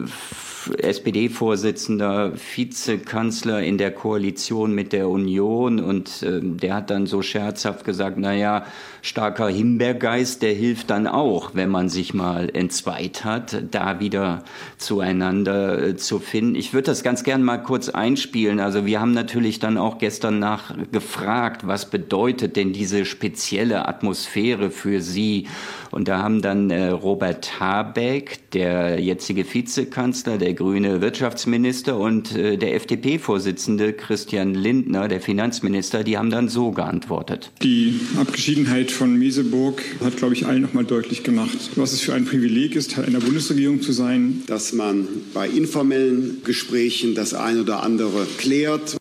SPD-Vorsitzender, 0.77 2.33
Vizekanzler 2.35 3.61
in 3.61 3.77
der 3.77 3.91
Koalition 3.91 4.73
mit 4.73 4.93
der 4.93 5.09
Union 5.09 5.79
und 5.79 6.23
äh, 6.23 6.39
der 6.41 6.75
hat 6.75 6.89
dann 6.89 7.05
so 7.07 7.21
scherzhaft 7.21 7.85
gesagt, 7.85 8.17
na 8.19 8.33
ja, 8.33 8.65
starker 9.01 9.49
Himbeergeist, 9.49 10.41
der 10.41 10.53
hilft 10.53 10.89
dann 10.89 11.07
auch, 11.07 11.55
wenn 11.55 11.69
man 11.69 11.89
sich 11.89 12.13
mal 12.13 12.49
entzweit 12.53 13.25
hat, 13.25 13.63
da 13.71 13.99
wieder 13.99 14.43
zueinander 14.77 15.81
äh, 15.81 15.95
zu 15.95 16.19
finden. 16.19 16.55
Ich 16.55 16.73
würde 16.73 16.85
das 16.85 17.03
ganz 17.03 17.23
gern 17.23 17.43
mal 17.43 17.57
kurz 17.57 17.89
einspielen. 17.89 18.59
Also 18.59 18.85
wir 18.85 19.01
haben 19.01 19.13
natürlich 19.13 19.59
dann 19.59 19.77
auch 19.77 19.97
gestern 19.97 20.39
nachgefragt, 20.39 21.65
was 21.65 21.89
bedeutet 21.89 22.55
denn 22.55 22.73
diese 22.73 23.05
spezielle 23.05 23.87
Atmosphäre 23.87 24.69
für 24.69 25.01
Sie? 25.01 25.47
Und 25.89 26.07
da 26.07 26.19
haben 26.19 26.41
dann 26.41 26.69
äh, 26.69 26.87
Robert 26.89 27.59
Habeck, 27.59 28.51
der 28.51 28.99
jetzige 28.99 29.51
Vizekanzler, 29.51 30.37
der 30.37 30.50
grüne 30.53 31.01
Wirtschaftsminister 31.01 31.97
und 31.97 32.35
äh, 32.35 32.57
der 32.57 32.75
FDP-Vorsitzende 32.75 33.93
Christian 33.93 34.53
Lindner, 34.53 35.07
der 35.07 35.21
Finanzminister, 35.21 36.03
die 36.03 36.17
haben 36.17 36.29
dann 36.29 36.49
so 36.49 36.71
geantwortet. 36.71 37.51
Die 37.61 37.99
Abgeschiedenheit 38.19 38.91
von 38.91 39.17
Meseburg 39.17 39.81
hat, 40.03 40.17
glaube 40.17 40.33
ich, 40.33 40.45
allen 40.45 40.61
nochmal 40.61 40.85
deutlich 40.85 41.23
gemacht, 41.23 41.57
was 41.75 41.93
es 41.93 42.01
für 42.01 42.13
ein 42.13 42.25
Privileg 42.25 42.75
ist, 42.75 42.91
Teil 42.91 43.05
einer 43.05 43.19
Bundesregierung 43.19 43.81
zu 43.81 43.91
sein. 43.91 44.43
Dass 44.47 44.73
man 44.73 45.07
bei 45.33 45.47
informellen 45.47 46.41
Gesprächen 46.43 47.15
das 47.15 47.33
eine 47.33 47.61
oder 47.61 47.83
andere 47.83 48.25
klärt 48.37 48.97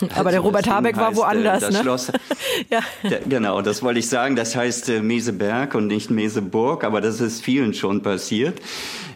aber 0.14 0.30
der 0.30 0.40
Robert 0.40 0.68
Habeck 0.68 0.96
war 0.96 1.12
äh, 1.12 1.16
woanders, 1.16 1.60
das 1.60 1.74
ne? 1.74 1.80
Schloss, 1.80 2.12
ja. 2.70 2.80
genau, 3.28 3.62
das 3.62 3.82
wollte 3.82 4.00
ich 4.00 4.08
sagen. 4.08 4.36
Das 4.36 4.56
heißt 4.56 4.88
äh, 4.90 5.00
Meseberg 5.00 5.74
und 5.74 5.86
nicht 5.86 6.10
Meseburg, 6.10 6.84
aber 6.84 7.00
das 7.00 7.20
ist 7.20 7.42
vielen 7.42 7.74
schon 7.74 8.02
passiert. 8.02 8.60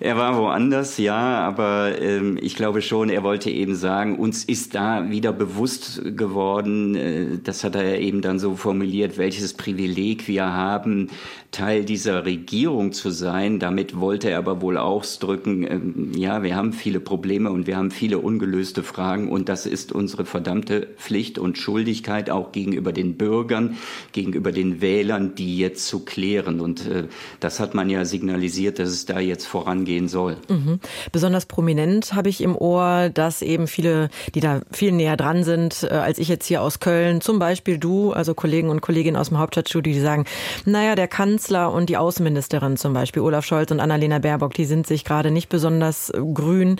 Er 0.03 0.17
war 0.17 0.39
woanders, 0.39 0.97
ja, 0.97 1.41
aber 1.41 2.01
ähm, 2.01 2.39
ich 2.41 2.57
glaube 2.57 2.81
schon, 2.81 3.11
er 3.11 3.23
wollte 3.23 3.51
eben 3.51 3.75
sagen, 3.75 4.19
uns 4.19 4.45
ist 4.45 4.75
da 4.75 5.11
wieder 5.11 5.31
bewusst 5.31 6.01
geworden, 6.17 6.95
äh, 6.95 7.39
das 7.45 7.65
hat 7.65 7.75
er 7.75 8.01
eben 8.01 8.23
dann 8.23 8.39
so 8.39 8.57
formuliert, 8.57 9.19
welches 9.19 9.53
Privileg 9.53 10.27
wir 10.27 10.55
haben, 10.55 11.11
Teil 11.51 11.85
dieser 11.85 12.25
Regierung 12.25 12.93
zu 12.93 13.11
sein. 13.11 13.59
Damit 13.59 13.99
wollte 13.99 14.31
er 14.31 14.39
aber 14.39 14.63
wohl 14.63 14.79
ausdrücken, 14.79 15.67
ähm, 15.69 16.13
ja, 16.17 16.43
wir 16.43 16.57
haben 16.57 16.73
viele 16.73 17.01
Probleme 17.01 17.51
und 17.51 17.67
wir 17.67 17.77
haben 17.77 17.91
viele 17.91 18.21
ungelöste 18.21 18.83
Fragen 18.83 19.29
und 19.29 19.51
das 19.51 19.67
ist 19.67 19.93
unsere 19.93 20.25
verdammte 20.25 20.89
Pflicht 20.97 21.39
und 21.39 21.59
Schuldigkeit 21.59 22.31
auch 22.31 22.53
gegenüber 22.53 22.93
den 22.93 23.19
Bürgern, 23.19 23.77
gegenüber 24.13 24.53
den 24.53 24.81
Wählern, 24.81 25.35
die 25.35 25.59
jetzt 25.59 25.89
zu 25.89 26.07
klären. 26.07 26.61
Und 26.61 26.87
äh, 26.87 27.05
das 27.41 27.61
hat 27.61 27.75
man 27.75 27.91
ja 27.91 28.07
signalisiert, 28.07 28.79
dass 28.79 28.89
es 28.89 29.05
da 29.05 29.21
jetzt 29.21 29.47
vorangehen 29.91 30.09
soll. 30.09 30.37
Mhm. 30.49 30.81
Besonders 31.13 31.47
prominent 31.47 32.15
habe 32.15 32.29
ich 32.29 32.43
im 32.43 32.57
Ohr, 32.57 33.11
dass 33.13 33.43
eben 33.43 33.67
viele, 33.67 34.11
die 34.35 34.41
da 34.41 34.61
viel 34.71 34.93
näher 34.93 35.17
dran 35.17 35.45
sind, 35.45 35.83
äh, 35.83 35.95
als 35.95 36.19
ich 36.19 36.29
jetzt 36.29 36.47
hier 36.47 36.63
aus 36.63 36.81
Köln, 36.81 37.21
zum 37.21 37.39
Beispiel 37.39 37.79
du, 37.79 38.13
also 38.13 38.35
Kollegen 38.35 38.69
und 38.71 38.81
Kolleginnen 38.81 39.17
aus 39.17 39.29
dem 39.29 39.39
Hauptstadtstudio, 39.39 39.93
die 39.93 40.01
sagen, 40.01 40.25
naja, 40.65 40.95
der 40.95 41.09
Kanzler 41.09 41.73
und 41.73 41.89
die 41.89 41.97
Außenministerin 41.97 42.77
zum 42.77 42.93
Beispiel, 42.93 43.23
Olaf 43.23 43.45
Scholz 43.45 43.71
und 43.71 43.81
Annalena 43.81 44.19
Baerbock, 44.19 44.55
die 44.55 44.65
sind 44.65 44.87
sich 44.87 45.05
gerade 45.05 45.31
nicht 45.31 45.49
besonders 45.49 46.11
äh, 46.11 46.21
grün. 46.21 46.77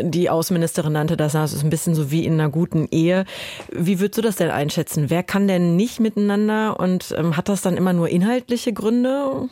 Die 0.00 0.30
Außenministerin 0.30 0.92
nannte 0.92 1.16
das, 1.16 1.32
das 1.32 1.52
ist 1.52 1.64
ein 1.64 1.70
bisschen 1.70 1.94
so 1.94 2.10
wie 2.10 2.24
in 2.24 2.34
einer 2.34 2.50
guten 2.50 2.88
Ehe. 2.90 3.24
Wie 3.70 4.00
würdest 4.00 4.18
du 4.18 4.22
das 4.22 4.36
denn 4.36 4.50
einschätzen? 4.50 5.08
Wer 5.08 5.22
kann 5.22 5.48
denn 5.48 5.76
nicht 5.76 6.00
miteinander 6.00 6.78
und 6.78 7.14
ähm, 7.16 7.36
hat 7.36 7.48
das 7.48 7.62
dann 7.62 7.76
immer 7.76 7.92
nur 7.92 8.08
inhaltliche 8.08 8.72
Gründe? 8.72 9.48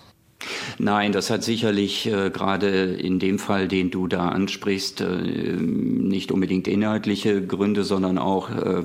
Nein, 0.79 1.13
das 1.13 1.31
hat 1.31 1.45
sicherlich 1.45 2.07
äh, 2.07 2.31
gerade 2.31 2.85
in 2.95 3.19
dem 3.19 3.39
Fall, 3.39 3.69
den 3.69 3.91
du 3.91 4.07
da 4.07 4.29
ansprichst, 4.29 5.03
äh, 5.03 5.07
nicht 5.07 6.33
unbedingt 6.33 6.67
inhaltliche 6.69 7.45
Gründe, 7.47 7.85
sondern 7.85 8.19
auch 8.19 8.51
äh, 8.51 8.85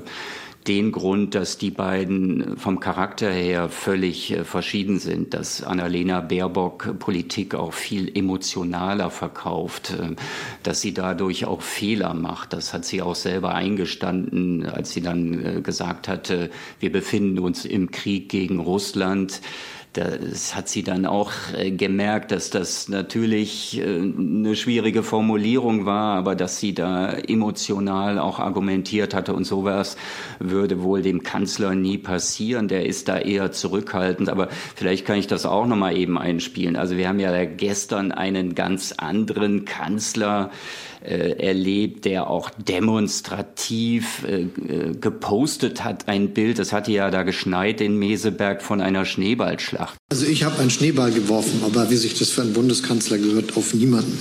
den 0.67 0.91
Grund, 0.91 1.35
dass 1.35 1.57
die 1.57 1.69
beiden 1.69 2.57
vom 2.57 2.79
Charakter 2.79 3.31
her 3.31 3.69
völlig 3.69 4.31
äh, 4.31 4.43
verschieden 4.43 4.99
sind, 4.99 5.33
dass 5.33 5.63
Annalena 5.63 6.21
Baerbock 6.21 6.97
Politik 6.99 7.53
auch 7.53 7.73
viel 7.73 8.11
emotionaler 8.17 9.11
verkauft, 9.11 9.91
äh, 9.91 10.15
dass 10.63 10.81
sie 10.81 10.93
dadurch 10.93 11.45
auch 11.45 11.61
Fehler 11.61 12.13
macht. 12.13 12.53
Das 12.53 12.73
hat 12.73 12.85
sie 12.85 13.01
auch 13.01 13.15
selber 13.15 13.53
eingestanden, 13.53 14.65
als 14.65 14.93
sie 14.93 15.01
dann 15.01 15.57
äh, 15.57 15.61
gesagt 15.61 16.07
hatte, 16.07 16.49
wir 16.79 16.91
befinden 16.91 17.39
uns 17.39 17.65
im 17.65 17.91
Krieg 17.91 18.29
gegen 18.29 18.59
Russland 18.59 19.41
das 19.95 20.55
hat 20.55 20.67
sie 20.67 20.83
dann 20.83 21.05
auch 21.05 21.31
äh, 21.57 21.71
gemerkt, 21.71 22.31
dass 22.31 22.49
das 22.49 22.89
natürlich 22.89 23.79
äh, 23.79 23.83
eine 23.83 24.55
schwierige 24.55 25.03
Formulierung 25.03 25.85
war, 25.85 26.17
aber 26.17 26.35
dass 26.35 26.59
sie 26.59 26.73
da 26.73 27.13
emotional 27.13 28.19
auch 28.19 28.39
argumentiert 28.39 29.13
hatte 29.13 29.33
und 29.33 29.45
sowas 29.45 29.95
würde 30.39 30.83
wohl 30.83 31.01
dem 31.01 31.23
Kanzler 31.23 31.75
nie 31.75 31.97
passieren. 31.97 32.67
Der 32.67 32.85
ist 32.85 33.07
da 33.07 33.17
eher 33.17 33.51
zurückhaltend, 33.53 34.27
aber 34.27 34.49
vielleicht 34.75 35.05
kann 35.05 35.17
ich 35.17 35.27
das 35.27 35.45
auch 35.45 35.65
noch 35.65 35.77
mal 35.77 35.95
eben 35.95 36.17
einspielen. 36.17 36.75
Also 36.75 36.97
wir 36.97 37.07
haben 37.07 37.19
ja 37.19 37.45
gestern 37.45 38.11
einen 38.11 38.53
ganz 38.53 38.91
anderen 38.91 39.63
Kanzler 39.63 40.51
äh, 41.05 41.37
erlebt, 41.39 42.05
der 42.05 42.29
auch 42.29 42.49
demonstrativ 42.49 44.23
äh, 44.23 44.41
äh, 44.41 44.95
gepostet 44.99 45.83
hat, 45.83 46.07
ein 46.07 46.33
Bild, 46.33 46.59
das 46.59 46.73
hatte 46.73 46.91
ja 46.91 47.11
da 47.11 47.23
geschneit 47.23 47.81
in 47.81 47.97
Meseberg 47.97 48.61
von 48.61 48.81
einer 48.81 49.05
Schneeballschlacht. 49.05 49.95
Also 50.11 50.25
ich 50.25 50.43
habe 50.43 50.59
einen 50.59 50.69
Schneeball 50.69 51.11
geworfen, 51.11 51.61
aber 51.65 51.89
wie 51.89 51.97
sich 51.97 52.17
das 52.17 52.29
für 52.29 52.41
einen 52.41 52.53
Bundeskanzler 52.53 53.17
gehört, 53.17 53.55
auf 53.57 53.73
niemanden. 53.73 54.17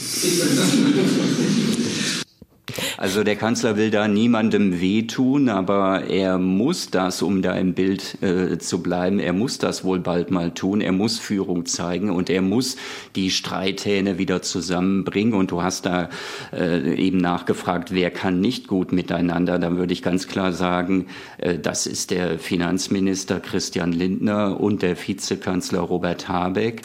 Also 2.97 3.25
der 3.25 3.37
Kanzler 3.37 3.77
will 3.77 3.91
da 3.91 4.09
niemandem 4.09 4.81
wehtun, 4.81 5.51
aber 5.51 6.05
er 6.09 6.39
muss 6.39 6.91
das, 6.91 7.21
um 7.21 7.43
da 7.43 7.53
im 7.55 7.75
Bild 7.75 8.23
äh, 8.23 8.59
zu 8.59 8.83
bleiben, 8.83 9.19
er 9.19 9.35
muss 9.35 9.59
das 9.59 9.85
wohl 9.85 10.01
bald 10.01 10.31
mal 10.31 10.53
tun. 10.53 10.81
Er 10.81 10.93
muss 10.93 11.19
Führung 11.19 11.67
zeigen 11.67 12.11
und 12.11 12.31
er 12.31 12.41
muss 12.41 12.77
die 13.17 13.31
Streithähne 13.31 14.17
wieder 14.17 14.41
zusammenbringen. 14.41 15.35
Und 15.35 15.51
du 15.51 15.63
hast 15.63 15.85
da 15.85 16.09
äh, 16.53 16.95
eben 16.95 17.19
nachgefragt, 17.19 17.93
wer 17.93 18.11
kann 18.11 18.41
nicht 18.41 18.67
gut 18.67 18.93
miteinander. 18.93 19.59
Da 19.59 19.77
würde 19.77 19.93
ich 19.93 20.03
ganz 20.03 20.27
klar 20.27 20.53
sagen, 20.53 21.07
äh, 21.39 21.59
das 21.59 21.87
ist 21.87 22.11
der 22.11 22.39
Finanzminister 22.39 23.41
Christian 23.41 23.93
Lindner 23.93 24.59
und 24.59 24.81
der 24.81 24.97
Vizekanzler 24.97 25.81
Robert 25.81 26.29
Habeck. 26.29 26.83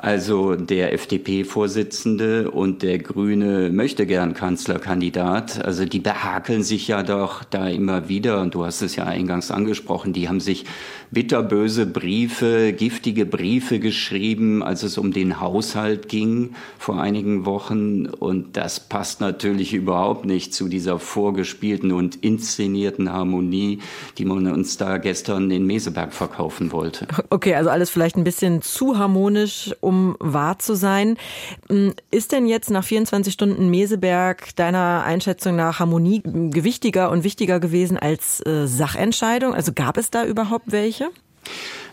Also 0.00 0.54
der 0.54 0.92
FDP-Vorsitzende 0.92 2.52
und 2.52 2.82
der 2.82 2.98
grüne 2.98 3.70
möchte 3.70 4.06
gern 4.06 4.32
Kanzlerkandidat. 4.32 5.64
Also 5.64 5.86
die 5.86 5.98
behakeln 5.98 6.62
sich 6.62 6.86
ja 6.86 7.02
doch 7.02 7.42
da 7.42 7.68
immer 7.68 8.08
wieder. 8.08 8.40
Und 8.40 8.54
du 8.54 8.64
hast 8.64 8.80
es 8.80 8.94
ja 8.94 9.04
eingangs 9.04 9.50
angesprochen. 9.50 10.12
Die 10.12 10.28
haben 10.28 10.38
sich 10.38 10.66
bitterböse 11.10 11.86
Briefe, 11.86 12.72
giftige 12.72 13.26
Briefe 13.26 13.80
geschrieben, 13.80 14.62
als 14.62 14.84
es 14.84 14.98
um 14.98 15.12
den 15.12 15.40
Haushalt 15.40 16.08
ging 16.08 16.54
vor 16.78 17.00
einigen 17.00 17.44
Wochen. 17.44 18.06
Und 18.06 18.56
das 18.56 18.78
passt 18.80 19.20
natürlich 19.20 19.74
überhaupt 19.74 20.26
nicht 20.26 20.54
zu 20.54 20.68
dieser 20.68 21.00
vorgespielten 21.00 21.90
und 21.90 22.16
inszenierten 22.16 23.12
Harmonie, 23.12 23.80
die 24.16 24.24
man 24.24 24.46
uns 24.52 24.76
da 24.76 24.98
gestern 24.98 25.50
in 25.50 25.66
Meseberg 25.66 26.12
verkaufen 26.12 26.70
wollte. 26.70 27.08
Okay, 27.30 27.54
also 27.54 27.70
alles 27.70 27.90
vielleicht 27.90 28.16
ein 28.16 28.24
bisschen 28.24 28.62
zu 28.62 28.98
harmonisch, 28.98 29.74
um 29.88 30.16
wahr 30.20 30.58
zu 30.58 30.74
sein. 30.74 31.16
Hm, 31.68 31.94
ist 32.10 32.32
denn 32.32 32.46
jetzt 32.46 32.70
nach 32.70 32.84
24 32.84 33.32
Stunden 33.32 33.70
Meseberg 33.70 34.54
deiner 34.56 35.02
Einschätzung 35.04 35.56
nach 35.56 35.80
Harmonie 35.80 36.22
gewichtiger 36.22 37.10
und 37.10 37.24
wichtiger 37.24 37.58
gewesen 37.58 37.98
als 37.98 38.44
äh, 38.46 38.66
Sachentscheidung? 38.66 39.54
Also 39.54 39.72
gab 39.74 39.96
es 39.96 40.10
da 40.10 40.24
überhaupt 40.24 40.70
welche? 40.70 41.08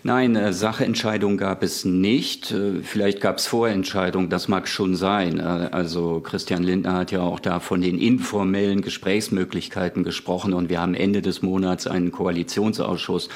Nein, 0.08 0.36
äh, 0.36 0.54
Sachentscheidung 0.54 1.36
gab 1.36 1.63
es 1.63 1.84
nicht. 1.84 2.52
Äh, 2.52 2.84
vielleicht 2.84 3.22
gab 3.22 3.39
es 3.39 3.48
Vorentscheidungen, 3.48 4.30
das 4.30 4.48
mag 4.48 4.68
schon 4.68 4.96
sein. 4.96 5.39
Äh, 5.39 5.70
also 5.72 6.20
Christian 6.20 6.62
Lindner 6.62 6.94
hat 6.94 7.12
ja 7.12 7.22
auch 7.22 7.39
da 7.39 7.60
von 7.60 7.82
den 7.82 7.98
informellen 7.98 8.82
Gesprächsmöglichkeiten 8.82 10.04
gesprochen 10.04 10.54
und 10.54 10.70
wir 10.70 10.80
haben 10.80 10.94
Ende 10.94 11.24
des 11.24 11.41
Monats 11.41 11.88
einen 11.88 12.12
Koalitionsausschuss 12.12 13.30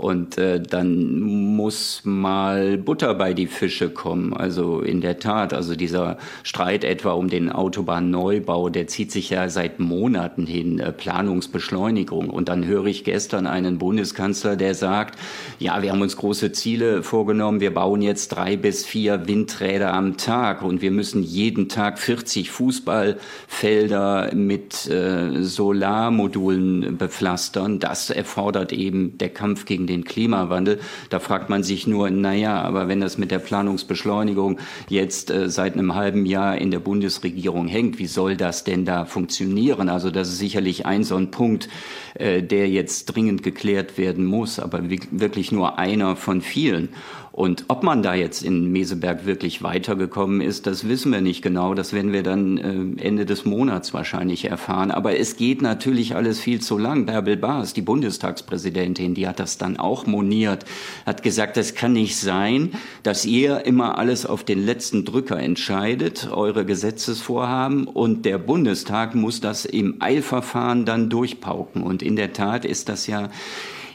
und 0.00 0.38
äh, 0.38 0.60
dann 0.60 1.20
muss 1.20 2.02
mal 2.04 2.78
Butter 2.78 3.14
bei 3.14 3.34
die 3.34 3.46
Fische 3.46 3.90
kommen. 3.90 4.32
Also 4.32 4.80
in 4.80 5.02
der 5.02 5.18
Tat, 5.18 5.52
also 5.52 5.76
dieser 5.76 6.16
Streit 6.42 6.84
etwa 6.84 7.12
um 7.12 7.28
den 7.28 7.52
Autobahnneubau, 7.52 8.70
der 8.70 8.86
zieht 8.86 9.12
sich 9.12 9.28
ja 9.28 9.50
seit 9.50 9.78
Monaten 9.78 10.46
hin, 10.46 10.78
äh, 10.78 10.90
Planungsbeschleunigung. 10.92 12.30
Und 12.30 12.48
dann 12.48 12.64
höre 12.64 12.86
ich 12.86 13.04
gestern 13.04 13.46
einen 13.46 13.76
Bundeskanzler, 13.76 14.56
der 14.56 14.74
sagt, 14.74 15.18
ja, 15.58 15.82
wir 15.82 15.92
haben 15.92 16.00
uns 16.00 16.09
große 16.16 16.52
Ziele 16.52 17.02
vorgenommen, 17.02 17.60
wir 17.60 17.74
bauen 17.74 18.02
jetzt 18.02 18.28
drei 18.28 18.56
bis 18.56 18.86
vier 18.86 19.26
Windräder 19.26 19.92
am 19.92 20.16
Tag 20.16 20.62
und 20.62 20.82
wir 20.82 20.90
müssen 20.90 21.22
jeden 21.22 21.68
Tag 21.68 21.98
40 21.98 22.50
Fußballfelder 22.50 24.34
mit 24.34 24.86
äh, 24.88 25.42
Solarmodulen 25.42 26.96
bepflastern. 26.96 27.78
Das 27.78 28.10
erfordert 28.10 28.72
eben 28.72 29.18
der 29.18 29.30
Kampf 29.30 29.64
gegen 29.64 29.86
den 29.86 30.04
Klimawandel. 30.04 30.80
Da 31.08 31.18
fragt 31.18 31.50
man 31.50 31.62
sich 31.62 31.86
nur, 31.86 32.10
naja, 32.10 32.62
aber 32.62 32.88
wenn 32.88 33.00
das 33.00 33.18
mit 33.18 33.30
der 33.30 33.38
Planungsbeschleunigung 33.38 34.58
jetzt 34.88 35.30
äh, 35.30 35.48
seit 35.48 35.74
einem 35.74 35.94
halben 35.94 36.26
Jahr 36.26 36.58
in 36.58 36.70
der 36.70 36.80
Bundesregierung 36.80 37.68
hängt, 37.68 37.98
wie 37.98 38.06
soll 38.06 38.36
das 38.36 38.64
denn 38.64 38.84
da 38.84 39.04
funktionieren? 39.04 39.88
Also 39.88 40.10
das 40.10 40.28
ist 40.28 40.38
sicherlich 40.38 40.86
ein 40.86 41.04
so 41.04 41.16
ein 41.16 41.30
Punkt, 41.30 41.68
äh, 42.14 42.42
der 42.42 42.68
jetzt 42.68 43.06
dringend 43.06 43.42
geklärt 43.42 43.98
werden 43.98 44.24
muss, 44.24 44.58
aber 44.58 44.90
wirklich 44.90 45.52
nur 45.52 45.78
einer 46.00 46.16
von 46.16 46.40
vielen. 46.40 46.90
Und 47.32 47.66
ob 47.68 47.84
man 47.84 48.02
da 48.02 48.14
jetzt 48.14 48.42
in 48.42 48.72
Meseberg 48.72 49.24
wirklich 49.24 49.62
weitergekommen 49.62 50.40
ist, 50.40 50.66
das 50.66 50.88
wissen 50.88 51.12
wir 51.12 51.20
nicht 51.20 51.42
genau. 51.42 51.74
Das 51.74 51.92
werden 51.92 52.12
wir 52.12 52.24
dann 52.24 52.58
äh, 52.58 53.02
Ende 53.02 53.24
des 53.24 53.44
Monats 53.44 53.94
wahrscheinlich 53.94 54.46
erfahren. 54.46 54.90
Aber 54.90 55.16
es 55.16 55.36
geht 55.36 55.62
natürlich 55.62 56.16
alles 56.16 56.40
viel 56.40 56.60
zu 56.60 56.76
lang. 56.76 57.06
Bärbel 57.06 57.36
Baas, 57.36 57.72
die 57.72 57.82
Bundestagspräsidentin, 57.82 59.14
die 59.14 59.28
hat 59.28 59.38
das 59.38 59.58
dann 59.58 59.78
auch 59.78 60.06
moniert, 60.06 60.64
hat 61.06 61.22
gesagt, 61.22 61.56
es 61.56 61.76
kann 61.76 61.92
nicht 61.92 62.16
sein, 62.16 62.72
dass 63.04 63.24
ihr 63.24 63.64
immer 63.64 63.96
alles 63.96 64.26
auf 64.26 64.42
den 64.42 64.66
letzten 64.66 65.04
Drücker 65.04 65.38
entscheidet, 65.38 66.28
eure 66.32 66.66
Gesetzesvorhaben, 66.66 67.86
und 67.86 68.24
der 68.26 68.38
Bundestag 68.38 69.14
muss 69.14 69.40
das 69.40 69.64
im 69.64 69.96
Eilverfahren 70.00 70.84
dann 70.84 71.08
durchpauken. 71.08 71.84
Und 71.84 72.02
in 72.02 72.16
der 72.16 72.32
Tat 72.32 72.64
ist 72.64 72.88
das 72.88 73.06
ja 73.06 73.30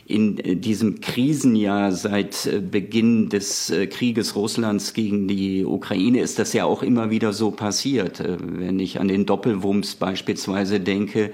in 0.06 0.38
äh, 0.38 0.56
diesem 0.56 1.02
Krisenjahr 1.02 1.91
seit 1.91 2.46
äh, 2.46 2.60
Beginn 2.60 3.30
des 3.30 3.72
äh, 3.72 3.88
Krieges 3.88 4.36
Russlands 4.36 4.94
gegen 4.94 5.28
die 5.28 5.65
Ukraine 5.65 6.22
ist 6.22 6.38
das 6.38 6.54
ja 6.54 6.65
auch 6.65 6.84
immer 6.84 7.10
wieder 7.10 7.34
so 7.34 7.52
passiert. 7.52 8.24
Wenn 8.39 8.80
ich 8.80 9.00
an 9.00 9.08
den 9.08 9.26
Doppelwumms 9.26 9.96
beispielsweise 9.96 10.80
denke, 10.80 11.32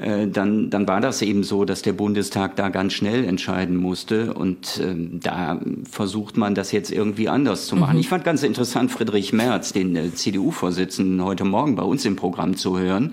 dann, 0.00 0.70
dann 0.70 0.86
war 0.86 1.00
das 1.00 1.22
eben 1.22 1.42
so, 1.42 1.64
dass 1.64 1.82
der 1.82 1.92
Bundestag 1.92 2.54
da 2.54 2.68
ganz 2.68 2.92
schnell 2.92 3.24
entscheiden 3.24 3.76
musste. 3.76 4.32
Und 4.32 4.80
ähm, 4.80 5.18
da 5.20 5.60
versucht 5.90 6.36
man 6.36 6.54
das 6.54 6.70
jetzt 6.70 6.92
irgendwie 6.92 7.28
anders 7.28 7.66
zu 7.66 7.74
machen. 7.74 7.94
Mhm. 7.94 8.00
Ich 8.00 8.08
fand 8.08 8.22
ganz 8.22 8.44
interessant, 8.44 8.92
Friedrich 8.92 9.32
Merz, 9.32 9.72
den 9.72 10.14
CDU-Vorsitzenden, 10.14 11.24
heute 11.24 11.44
Morgen 11.44 11.74
bei 11.74 11.82
uns 11.82 12.04
im 12.04 12.14
Programm 12.14 12.56
zu 12.56 12.78
hören 12.78 13.12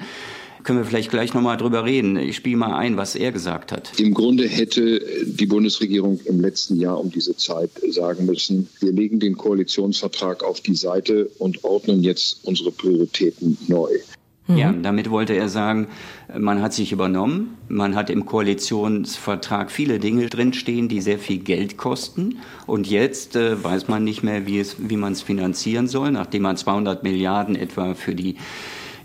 können 0.65 0.79
wir 0.79 0.85
vielleicht 0.85 1.11
gleich 1.11 1.33
nochmal 1.33 1.57
drüber 1.57 1.85
reden. 1.85 2.17
Ich 2.17 2.35
spiele 2.35 2.57
mal 2.57 2.75
ein, 2.75 2.97
was 2.97 3.15
er 3.15 3.31
gesagt 3.31 3.71
hat. 3.71 3.97
Im 3.99 4.13
Grunde 4.13 4.47
hätte 4.47 5.01
die 5.25 5.45
Bundesregierung 5.45 6.19
im 6.25 6.41
letzten 6.41 6.79
Jahr 6.79 6.99
um 6.99 7.11
diese 7.11 7.37
Zeit 7.37 7.69
sagen 7.89 8.25
müssen, 8.25 8.67
wir 8.79 8.91
legen 8.91 9.19
den 9.19 9.37
Koalitionsvertrag 9.37 10.43
auf 10.43 10.61
die 10.61 10.75
Seite 10.75 11.29
und 11.37 11.63
ordnen 11.63 12.03
jetzt 12.03 12.39
unsere 12.43 12.71
Prioritäten 12.71 13.57
neu. 13.67 13.89
Mhm. 14.47 14.57
Ja, 14.57 14.71
damit 14.71 15.09
wollte 15.09 15.33
er 15.33 15.49
sagen, 15.49 15.87
man 16.37 16.61
hat 16.61 16.73
sich 16.73 16.91
übernommen, 16.91 17.57
man 17.67 17.95
hat 17.95 18.09
im 18.09 18.25
Koalitionsvertrag 18.25 19.71
viele 19.71 19.99
Dinge 19.99 20.27
drinstehen, 20.29 20.87
die 20.87 21.01
sehr 21.01 21.17
viel 21.17 21.39
Geld 21.39 21.77
kosten 21.77 22.37
und 22.67 22.87
jetzt 22.87 23.35
äh, 23.35 23.63
weiß 23.63 23.87
man 23.87 24.03
nicht 24.03 24.23
mehr, 24.23 24.45
wie, 24.45 24.59
es, 24.59 24.75
wie 24.77 24.97
man 24.97 25.13
es 25.13 25.21
finanzieren 25.23 25.87
soll, 25.87 26.11
nachdem 26.11 26.43
man 26.43 26.57
200 26.57 27.03
Milliarden 27.03 27.55
etwa 27.55 27.95
für 27.95 28.13
die 28.13 28.35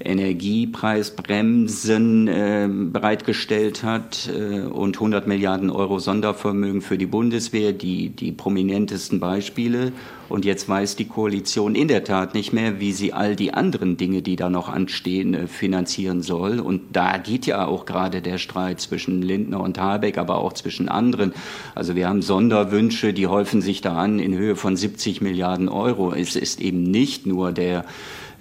Energiepreisbremsen 0.02 2.28
äh, 2.28 2.68
bereitgestellt 2.70 3.82
hat 3.82 4.28
äh, 4.28 4.60
und 4.60 4.96
100 4.96 5.26
Milliarden 5.26 5.68
Euro 5.70 5.98
Sondervermögen 5.98 6.80
für 6.80 6.96
die 6.96 7.06
Bundeswehr, 7.06 7.72
die, 7.72 8.08
die 8.08 8.32
prominentesten 8.32 9.20
Beispiele. 9.20 9.92
Und 10.30 10.44
jetzt 10.44 10.68
weiß 10.68 10.96
die 10.96 11.06
Koalition 11.06 11.74
in 11.74 11.88
der 11.88 12.04
Tat 12.04 12.34
nicht 12.34 12.52
mehr, 12.52 12.78
wie 12.78 12.92
sie 12.92 13.12
all 13.12 13.34
die 13.34 13.52
anderen 13.52 13.96
Dinge, 13.96 14.22
die 14.22 14.36
da 14.36 14.48
noch 14.48 14.68
anstehen, 14.68 15.34
äh, 15.34 15.46
finanzieren 15.46 16.22
soll. 16.22 16.60
Und 16.60 16.82
da 16.92 17.18
geht 17.18 17.46
ja 17.46 17.66
auch 17.66 17.84
gerade 17.84 18.22
der 18.22 18.38
Streit 18.38 18.80
zwischen 18.80 19.20
Lindner 19.20 19.60
und 19.60 19.78
Habeck, 19.78 20.16
aber 20.16 20.38
auch 20.38 20.54
zwischen 20.54 20.88
anderen. 20.88 21.34
Also 21.74 21.94
wir 21.94 22.08
haben 22.08 22.22
Sonderwünsche, 22.22 23.12
die 23.12 23.26
häufen 23.26 23.60
sich 23.60 23.82
da 23.82 23.96
an 23.96 24.18
in 24.18 24.34
Höhe 24.34 24.56
von 24.56 24.76
70 24.76 25.20
Milliarden 25.20 25.68
Euro. 25.68 26.14
Es 26.14 26.36
ist 26.36 26.60
eben 26.60 26.84
nicht 26.84 27.26
nur 27.26 27.52
der 27.52 27.84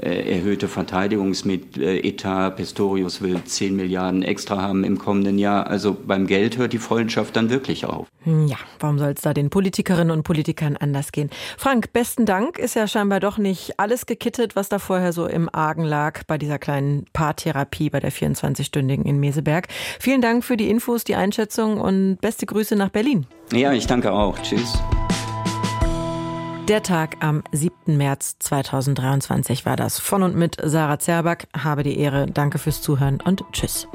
erhöhte 0.01 0.67
Verteidigungsetat. 0.67 2.55
Pistorius 2.55 3.21
will 3.21 3.41
10 3.43 3.75
Milliarden 3.75 4.23
extra 4.23 4.61
haben 4.61 4.83
im 4.83 4.97
kommenden 4.97 5.37
Jahr. 5.37 5.67
Also 5.67 5.95
beim 5.95 6.27
Geld 6.27 6.57
hört 6.57 6.73
die 6.73 6.77
Freundschaft 6.77 7.35
dann 7.35 7.49
wirklich 7.49 7.85
auf. 7.85 8.07
Ja, 8.25 8.57
warum 8.79 8.99
soll 8.99 9.13
es 9.15 9.21
da 9.21 9.33
den 9.33 9.49
Politikerinnen 9.49 10.11
und 10.11 10.23
Politikern 10.23 10.77
anders 10.77 11.11
gehen? 11.11 11.29
Frank, 11.57 11.93
besten 11.93 12.25
Dank. 12.25 12.59
Ist 12.59 12.75
ja 12.75 12.87
scheinbar 12.87 13.19
doch 13.19 13.37
nicht 13.37 13.79
alles 13.79 14.05
gekittet, 14.05 14.55
was 14.55 14.69
da 14.69 14.79
vorher 14.79 15.13
so 15.13 15.25
im 15.25 15.49
Argen 15.53 15.83
lag 15.83 16.23
bei 16.25 16.37
dieser 16.37 16.59
kleinen 16.59 17.05
Paartherapie 17.13 17.89
bei 17.89 17.99
der 17.99 18.11
24-stündigen 18.11 19.05
in 19.05 19.19
Meseberg. 19.19 19.67
Vielen 19.99 20.21
Dank 20.21 20.43
für 20.43 20.57
die 20.57 20.69
Infos, 20.69 21.03
die 21.03 21.15
Einschätzung 21.15 21.79
und 21.79 22.17
beste 22.21 22.45
Grüße 22.45 22.75
nach 22.75 22.89
Berlin. 22.89 23.25
Ja, 23.53 23.73
ich 23.73 23.87
danke 23.87 24.11
auch. 24.11 24.37
Tschüss. 24.39 24.79
Der 26.69 26.83
Tag 26.83 27.17
am 27.21 27.43
7. 27.51 27.97
März 27.97 28.35
2023 28.37 29.65
war 29.65 29.75
das. 29.75 29.97
Von 29.97 30.21
und 30.21 30.35
mit 30.35 30.55
Sarah 30.63 30.99
Zerback. 30.99 31.47
Habe 31.57 31.81
die 31.81 31.97
Ehre. 31.97 32.27
Danke 32.27 32.59
fürs 32.59 32.83
Zuhören 32.83 33.19
und 33.25 33.43
tschüss. 33.51 33.87